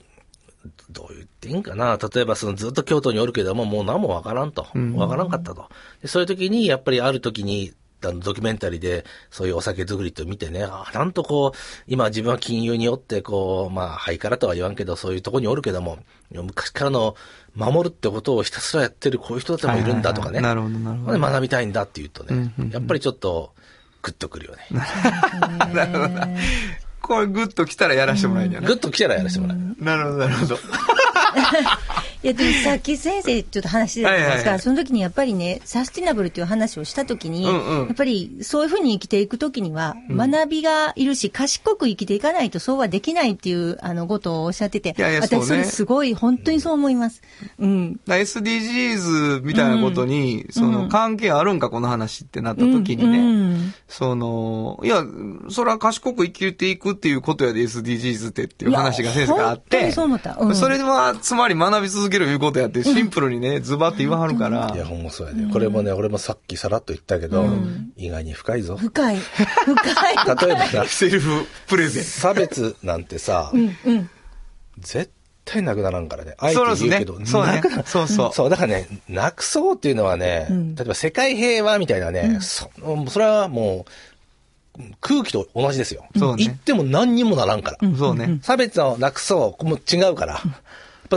[0.89, 1.97] どう言っていいんかな。
[1.97, 4.67] 例えばそのずっと京都におるけども、もう何もわからんと。
[4.95, 5.69] わからんかったと。
[6.01, 7.73] でそういう時に、やっぱりある時に、
[8.05, 11.57] あのドキュメンタリーで、そういうお酒作りと見てね、あなんとこう、
[11.87, 15.99] 今自分は金融によって、こう、まあ、ハイカラとは言わんけど、そういうとこにおるけども、
[16.31, 17.15] 昔からの
[17.55, 20.39] 守るってことをひたすらやってるこういう人だってもいるんだとかね。
[20.39, 23.53] はいはいはいなるほどなるほどで学びたいんだって言うとね、やっぱりちょっと、
[24.01, 24.67] グッとくるよね。
[27.13, 28.67] これグッと来たらやらしてもらえんやな。
[28.67, 29.57] グッと来たらやらせてもらう。
[29.79, 30.57] なるほど、なるほど。
[32.23, 34.37] いや、でもさ っき先生ちょっと話してたじゃないですか。
[34.37, 34.59] はいはいはい。
[34.61, 37.87] その時にやっぱりね、サスティナブルっていう話をした時に、うんうん。
[37.87, 45.45] やっぱりそういうふうに生きていく時には、学びがいるし、賢く生きていかないとそうはできないっていう、あの、ことをおっしゃってて、いやいやそうね。
[45.45, 47.21] 私それすごい、本当にそう思います。
[47.59, 47.99] うん。
[48.07, 55.03] SDGs みたいなことに、その関係あるんか、この話ってなった時にね、うんその、いや、
[55.49, 60.37] それは賢く生きていくっていうことやで SDGs ってっていう話が先生からあって、いや本当にそう思った。
[60.39, 60.55] うん。
[60.55, 65.51] それはつまり学び続けるいうことやって、シンプルにね、ズバって言わはるから、いや、ほんまそうやね。
[65.51, 67.45] これもね、俺もさっきさらっと言ったけど、
[67.95, 68.77] 意外に深いぞ。
[68.77, 69.17] 深い。
[69.17, 70.15] 深い。
[70.47, 72.03] 例えばさ、セルフプレゼン。
[72.03, 73.51] 差別なんてさ、
[74.79, 75.11] 絶
[75.45, 76.35] 対なくならんからね。
[76.37, 77.25] あえてそうですね言うけど、。
[77.25, 77.61] そうね。
[77.85, 78.33] そうそう。
[78.33, 82.69] そう、だからね、なくそうっていうのはね、例えば世界平和みたいなね、そ
[83.09, 83.91] それはもう、
[85.01, 86.05] 空気と同じですよ。
[86.17, 87.97] そうね言っても何にもならんから。
[87.97, 88.39] そうね。
[88.41, 90.41] 差別をなくそう、もう違うから。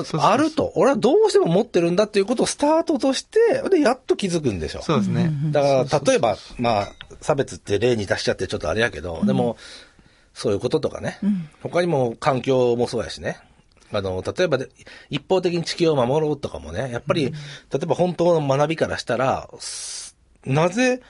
[0.05, 4.83] ぱあると、俺はどうしても持ってるんだっていうことをスタートとして、で、やっと気づくんでしょ。
[4.83, 5.31] そうですね。
[5.51, 9.57] だから、例えば、まあ、差別って例に出しちゃってちょっとあれやけど、でも、
[10.35, 11.19] そういうこととかね、
[11.63, 13.39] 他にも環境もそうやしね、
[13.93, 14.69] あの、例えばで、
[15.11, 17.33] 一方的に地球を守ろうとかもね、やっぱり、例
[17.83, 21.01] えば本当の学びからしたら、すなぜ、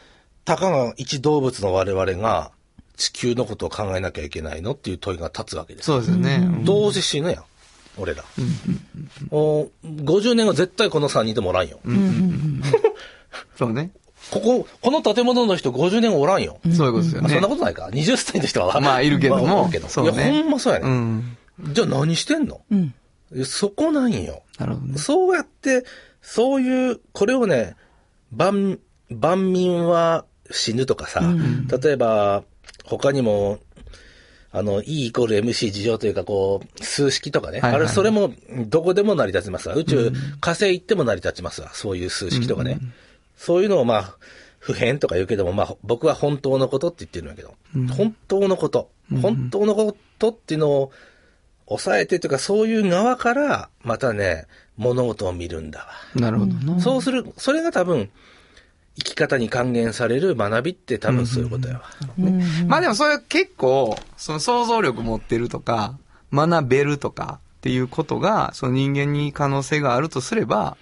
[0.45, 2.53] たかが一動物の我々が
[2.97, 5.87] 地球のことを考えなきゃいけないのっていう問いが立つわけです。
[5.87, 6.37] そうですよね。
[6.41, 6.65] うん。
[6.65, 7.45] どうせ死ぬやん、
[7.99, 8.25] 俺ら。
[9.31, 11.81] もう50年後絶対この3人でもおらんよ。
[13.59, 13.91] そうね。
[14.31, 16.59] ここ、この建物の人50年後おらんよ。
[16.75, 17.29] そういうことですよね。
[17.29, 17.89] まあそんなことないか。
[17.93, 18.81] 20歳の人は。
[18.81, 19.89] まあいるけどもまあおるけど。
[19.89, 20.89] そうねいや、ほんまそうやね。
[20.89, 21.37] うん。
[21.73, 22.61] じゃあ何してんの、
[23.35, 24.43] いやそこなんよ。
[24.59, 24.99] なるほどね。
[24.99, 25.85] そうやって、
[26.21, 27.77] そういう、これをね、
[28.33, 28.79] 万、
[29.11, 31.23] 万民は死ぬとかさ、
[31.83, 32.43] 例えば、
[32.85, 33.59] 他にも、
[34.57, 37.61] あの、E イコール MC 事情というか、こう、数式とかね。
[37.61, 38.33] はいはいあれ、それも、
[38.69, 39.75] どこでも成り立ちますわ。
[39.75, 41.71] 宇宙、火星行っても成り立ちますわ。
[41.75, 42.79] そういう数式とかね。
[43.37, 44.17] そういうのを、まあ、
[44.59, 47.55] 普遍とか言うけども、まあ、僕は本当のことって言ってるんだけど、
[47.95, 48.91] 本当のこと、
[49.21, 50.93] 本当のことっていうのを
[51.69, 54.47] 抑えてというか、そういう側から、またね、
[54.79, 55.87] 物事を見るんだわ。
[56.15, 56.81] なるほどな。
[56.81, 58.11] そうする、それが多分、
[58.99, 61.83] 生き方に還元される学びって多分そういうことやわ。
[62.67, 65.97] まあでもそれ結構、その想像力持ってるとか、
[66.33, 70.77] 学べるとかっていうことが、その人間に可能性があるとすれば、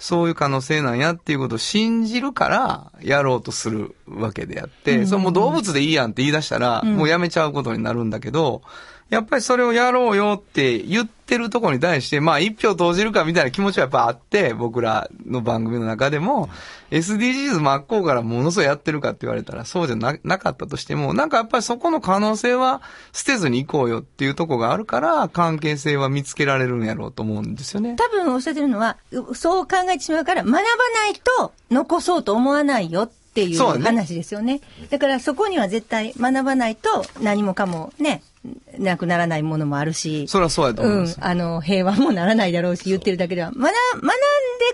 [0.00, 8.62] そういう可能性なんやっていうことを信じるから、やろうとするわけであって、それもう動物でいいやんって言い出したら、もうやめちゃうことになるんだけど、
[9.10, 16.48] やっぱりそれをやろうよって言ってるところに対して、まあ一票投じるかみたいな気持ちはやっぱあって、僕らの番組の中でも、
[16.92, 22.82] SDGs 真っ向からものすごいやってるかって言われたらそうじゃななかったとしても、なんかやっぱりそこの可能性は
[23.12, 27.96] 捨てずに行こうよっていうところがあるから、関係性は見つけられるんやろうと思うんですよね。
[27.96, 30.64] 多分おっしゃってるのは、うそう考えてしまうから、学ばな
[31.08, 34.60] いと残そうと思わないよっていう話ですよね。
[34.90, 38.22] だからそこには絶対学ばないと何もかもね、
[38.78, 40.26] なくならないものもあるし。
[40.28, 41.16] それはそうやと思います。。
[41.18, 43.50] うんあの、平和もならないだろうし、言ってるだけでは。
[43.50, 43.70] 学、学んで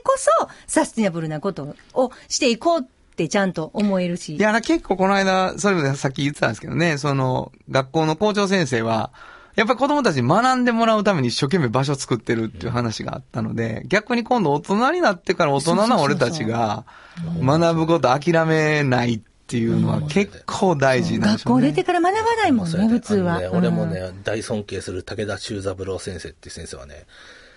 [0.02, 2.82] こそ、サスティナブルなことをしていこうっ
[3.16, 4.36] てちゃんと思えるし。
[4.36, 9.10] いや、結構この間、それもさっき言ってたんですけどね、その、学校の校長先生は、
[9.56, 16.84] やっぱり子供たちに学んでもらうために一生懸命場所作ってるっていう話があったので、逆に今度大人になってから大人な俺たちが
[17.42, 21.68] 学ぶこと諦めないっていうのは結構大事なんで学しょうね。
[21.68, 23.36] 校出てから学ばないもんね、普通は。
[23.36, 27.06] あのね、俺もね、大尊敬する武田修三郎先生っていう先生はね、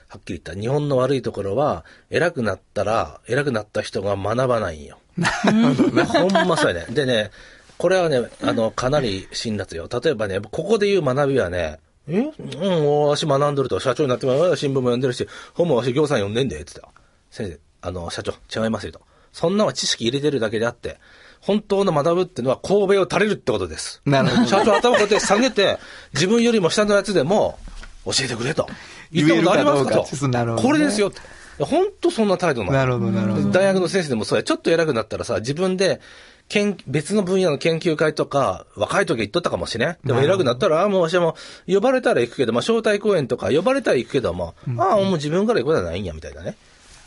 [0.07, 0.59] はっきり言った。
[0.59, 4.99] 日本の悪いところは、偉くなったら、偉くなった人が学ばないんよ。
[5.19, 6.93] ほんまそうやね。
[6.93, 7.31] でね、
[7.77, 9.87] これはね、あの、かなり辛辣よ。
[10.03, 12.31] 例えばね、ここで言う学びはね、え？
[12.39, 16.89] うん、わし学んどると、社長になっても新聞も読んでるし、本もわし行さん読んでんで、つってた。
[17.29, 19.01] 先生、あの、社長、違いますよと。
[19.31, 20.99] そんなのは知識入れてるだけであって、
[21.41, 24.01] 本当の学ぶっていうのは神戸を垂れるってことです。
[24.05, 25.77] なるほど社長頭こうやって下げて、
[26.13, 27.57] 自分よりも下のやつでも、
[28.05, 28.67] 教えてくれと。
[29.11, 30.35] 言ったことありますか？
[30.55, 30.61] と。
[30.61, 31.11] これですよ。
[31.59, 32.73] 本当そんな態度なの。
[32.73, 33.49] なるほど、なるほど。
[33.51, 34.43] 大学の先生でもそうや。
[34.43, 35.99] ちょっと偉くなったらさ、自分で
[36.47, 39.97] 研別の分野の研究会とか、若い時は行っとったかもしれん。
[40.05, 41.35] でも偉くなったら、ああもう私も
[41.67, 46.55] 呼ばれたら行くけど、まあ招待公演とか呼ばれたら行くけども、ああもう自分から行くことはないんや、みたいなね。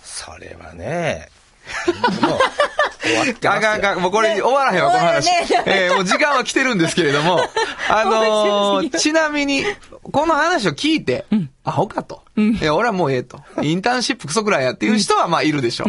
[0.04, 1.28] それはね、
[2.20, 2.38] も う
[3.48, 5.28] あかんあかん、もうこれ終わらへんわ、この話。
[5.66, 7.40] えーもう時間は来てるんですけれども、
[7.88, 9.64] あのーちなみに、
[10.12, 11.24] この話を聞いて、
[11.64, 12.22] アホかと。
[12.36, 13.40] いや、俺はもうええと。
[13.62, 15.84] インターンシップクソくらいやっていう人はまあいるでしょ。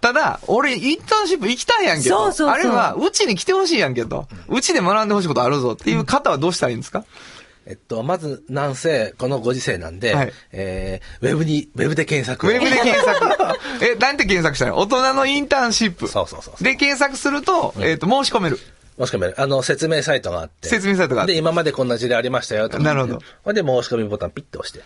[0.00, 2.16] ただ、俺インターンシップ行きたいやんけと。
[2.16, 4.26] そうそうそうあるいは、うちに来てほしいやんけと。
[4.48, 7.04] うちで学んでほしいことあるぞっていう方はどうしたらいいんですか？
[7.66, 12.50] えっと、まず、なんせ、このご時世なんで、はいえー、ウェブに、ウェブで検索を。
[12.50, 13.26] ウェブで検索。
[13.84, 14.78] え、なんて検索したの？
[14.78, 16.06] 大人のインターンシップ。
[16.06, 18.60] そうそうそうで、検索すると、えっと、申し込める。
[18.96, 20.68] もしくは、あの、説明サイトがあって。
[20.68, 22.84] 説明サイトがあってで、今までこんな事例ありましたよ、とか。
[22.84, 23.18] なるほど。
[23.42, 24.80] ほんで、申し込みボタンピッと押して。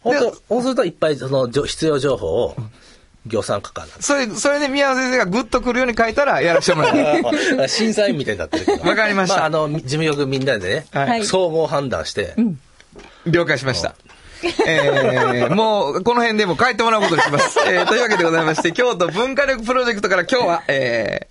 [0.00, 2.56] 本当そうすると、いっぱい、その、じょ必要情報を、
[3.26, 3.88] 行産課から。
[4.00, 7.68] それ、それで宮尾先生がグッとくるように書いたらやらせてもらう。
[7.68, 8.88] 審査員みたいになってるけど。
[8.88, 12.34] わかりましたあ、あの、事務局みんなでね、はい総合判断して、
[13.26, 13.94] 了解しました。
[14.66, 17.58] えー、もう、この辺でも帰ってもらうことにします。
[17.66, 21.26] えー、というわけでございまして、京都文化力プロジェクトから今日は、え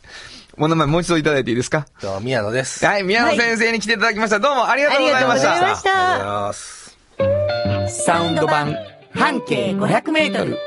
[0.57, 1.87] ー、お名前もう一度いただいていいですか？
[2.03, 2.85] どうも宮野です。
[2.85, 4.39] はい、宮野先生に来ていただきました。
[4.39, 5.53] どうもありがとうございました。
[5.53, 8.03] ありがとうございましたありがとうございます。
[8.05, 8.75] サウンド版
[9.15, 10.57] 半径500メートル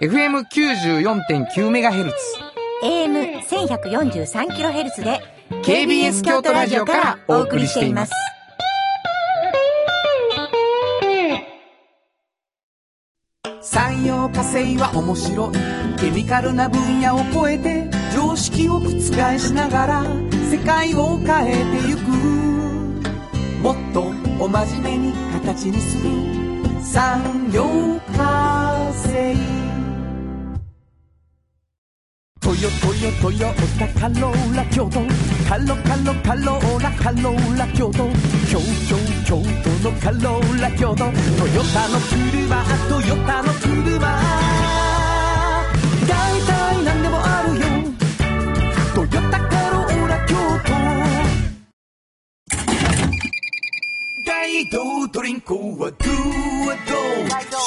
[0.00, 2.12] FM94.9MHz。
[2.84, 5.20] AM1143kHz で
[5.64, 8.12] KBS 京都ラジオからお送りしています。
[13.60, 15.54] 産業化成は面白い
[15.98, 19.00] ケミカルな分野を超えて常識を覆
[19.38, 20.04] しながら
[20.50, 22.02] 世界を変えてゆく
[23.62, 26.08] もっとお真面目に形にする
[26.80, 27.64] 産業
[28.16, 29.57] 化成
[32.48, 35.00] トヨトヨトヨタカローラ京都
[35.46, 38.08] カロカロカローラカローラ京都
[38.48, 38.96] 京京
[39.26, 41.12] 京都のカローラ京都トヨ
[41.74, 44.00] タの車トヨタの車
[46.08, 47.66] 大体何でもあるよ
[48.94, 50.34] トヨタカローラ京
[50.64, 50.72] 都
[54.24, 56.08] 大道ドリンクはドゥ
[56.64, 56.96] はド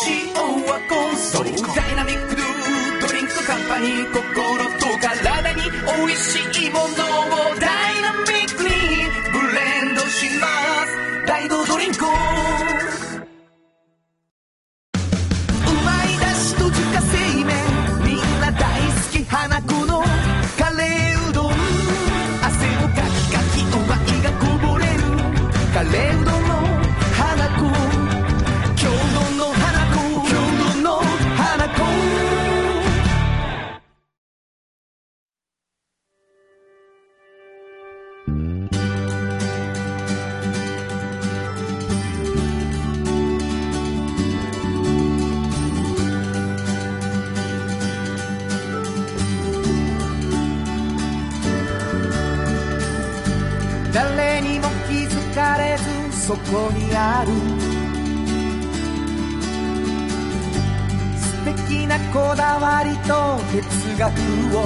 [0.08, 0.34] 塩
[0.66, 2.41] はコンソダイナミックドゥドリンク
[3.52, 5.64] カンパニー心と体に
[6.02, 6.88] おいしいものを
[7.60, 10.71] ダイナミックにブレンドします。
[62.60, 63.62] わりと哲
[63.98, 64.12] 学
[64.58, 64.60] を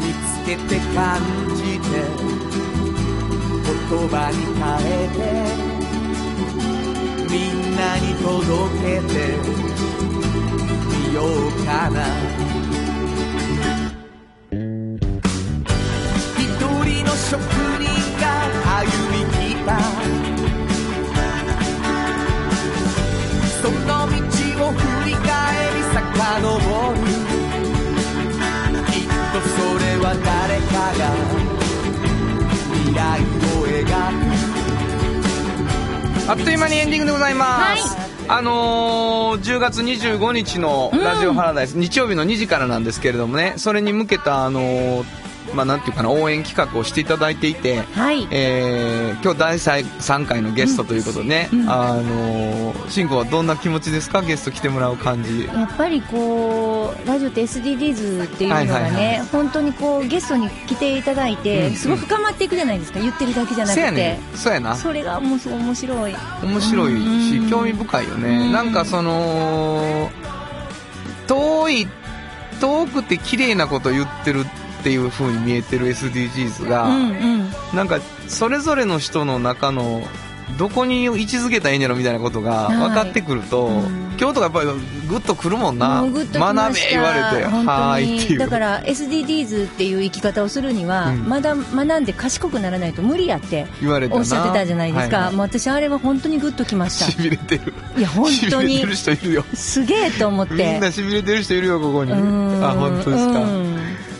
[0.00, 1.20] 見つけて感
[1.56, 1.84] じて
[3.90, 5.20] 言葉に変えて
[7.30, 8.30] みんなに届
[8.80, 9.14] けて
[11.08, 11.26] みよう
[11.64, 11.96] かな。
[36.26, 37.96] あっという間にエンディングでございます。
[38.28, 45.04] あのー、10月25日のラジオハラダイス、日曜日の2時からなんですけれどもね、それに向けた、あのー、
[45.52, 48.26] まあ、なんていうかな、応援企画をしていただいていて、はい。
[48.30, 54.22] えー、今日第3回のゲストということでね、あのー、シンコはどんな気持ちですか？
[54.22, 55.44] ゲスト来てもらう感じ。
[55.46, 63.80] やっぱりこうラジオって SDGs っていうのがね、はいはいは本当にこうゲストに来ていただいて、うんすごく深まっていくじゃないですか言ってるだけじゃなくて。
[63.80, 64.20] そうやね。
[64.34, 64.74] そうやな。
[64.76, 66.14] それがもうすごい面白い。
[66.42, 68.28] 面白いし、うん興味深いよね。
[68.46, 68.52] うん。
[68.52, 70.10] なんかその、
[71.26, 71.88] 遠い、
[72.60, 77.50] 遠くて綺麗なこと言ってるっていう風に見えてる SDGs が、うんうん。
[77.74, 80.02] なんかそれぞれの人の中の
[80.58, 82.76] どこに位置づけたらいいんやろみたいなことがはい。
[82.76, 84.04] 分かってくると、うん。
[84.16, 84.66] 京都がやっぱり
[85.08, 86.02] グッとくるもんな。
[86.02, 86.24] 学べ
[86.90, 88.38] 言われてはーいっていう。
[88.38, 91.28] だから SDGs っていう生き方をするには、うん。
[91.28, 95.36] まだ学んで賢くならないと無理やって言われおっしゃってたじゃないですか、はいはい。
[95.36, 97.10] もう私あれは本当にグッときました。
[97.10, 97.72] しびれてる。
[97.96, 99.44] いや本当しびれてにる人いるよ。
[99.54, 100.54] すげえと思って。
[100.54, 102.12] みんなしびれてる人いるよここに。
[102.12, 102.16] あ
[102.78, 103.40] 本当ですか。
[103.40, 103.78] うん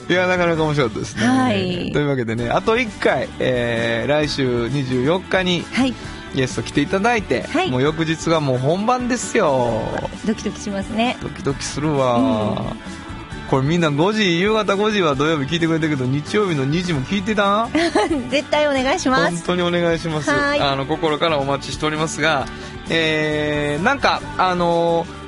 [0.09, 1.93] いやなかなか面白かったですね、はい。
[1.93, 5.95] というわけでねあと1回、えー来週24日にはい。
[6.35, 7.71] ゲスト来ていただいて、はい。
[7.71, 9.81] もう翌日がもう本番ですよ。
[10.27, 11.17] ドキドキしますね。
[11.23, 12.75] ドキドキするわ、
[13.49, 17.69] これみんな5時夕方5時は土曜日聞いてくれたけど日曜日の2時も聞いてた？
[18.31, 19.37] 絶対お願いします。
[19.37, 20.29] 本当にお願いします。
[20.31, 20.61] はい。
[20.61, 22.47] あの心からお待ちしておりますが
[22.91, 25.24] えー、なんかあのー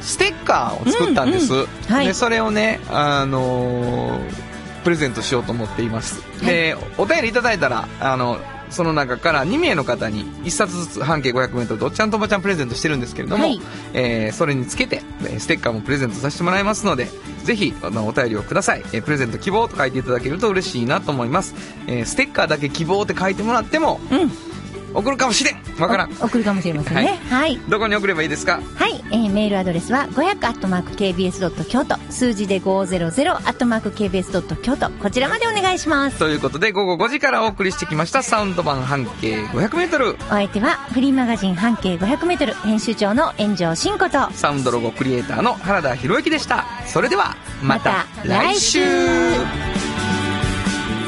[0.00, 2.06] ステッカーを作ったんです、うんうんはい。
[2.06, 4.50] でそれをねあのー
[4.82, 8.38] プレゼントしようと思っています、でお便りいただいたらあの
[8.70, 13.60] その中から2名の方に1冊ずつ半径 500m とおっちゃんとおばちゃんプレゼントしてるんですけれども、はい。
[13.92, 17.08] えーそれにつけてえーステッカーもプレゼントさせてもらいますので
[17.44, 21.54] ぜひあのお便りをください、えープレゼント希望と書いていただけると嬉しいなと思います、
[21.86, 24.49] えーステッカーだけ希望って書いてもらってもうん
[24.94, 25.56] 送るかもしれん。
[25.78, 26.12] わからん。
[26.20, 27.18] お送るかもしれませんね。
[27.28, 27.58] はい。
[27.68, 28.60] どこに送ればいいですか？
[28.76, 34.32] はい、えーメールアドレスは500 k b s 京都数字で500 k b s
[34.62, 36.18] 京都こちらまでお願いします。
[36.18, 44.30] ということで午後5時からお送りしてきましたサウンド版半径 500m お相手はフリーマガジン半径 500m 編集長の炎上真子と。
[44.32, 46.64] サウンドロゴクリエイターの原田博之でした。
[46.86, 48.80] それではまた来週。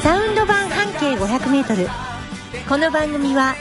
[0.01, 1.87] サウンド版半径 500m
[2.67, 3.55] この番組は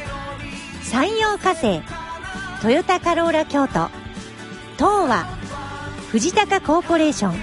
[0.93, 1.81] 山陽火星
[2.61, 3.89] トヨタカローラ京都
[4.77, 5.25] 東和
[6.11, 7.35] 藤高コーポレーション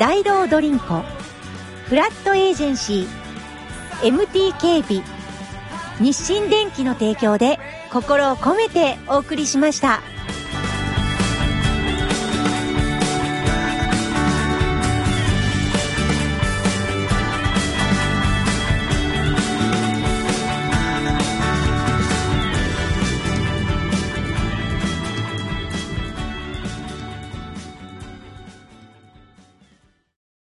[0.00, 0.84] 大道ドリンク
[1.84, 5.04] フラットエージェンシー MT 警備
[6.00, 7.60] 日清電機の提供で
[7.92, 10.00] 心を込めてお送りしました。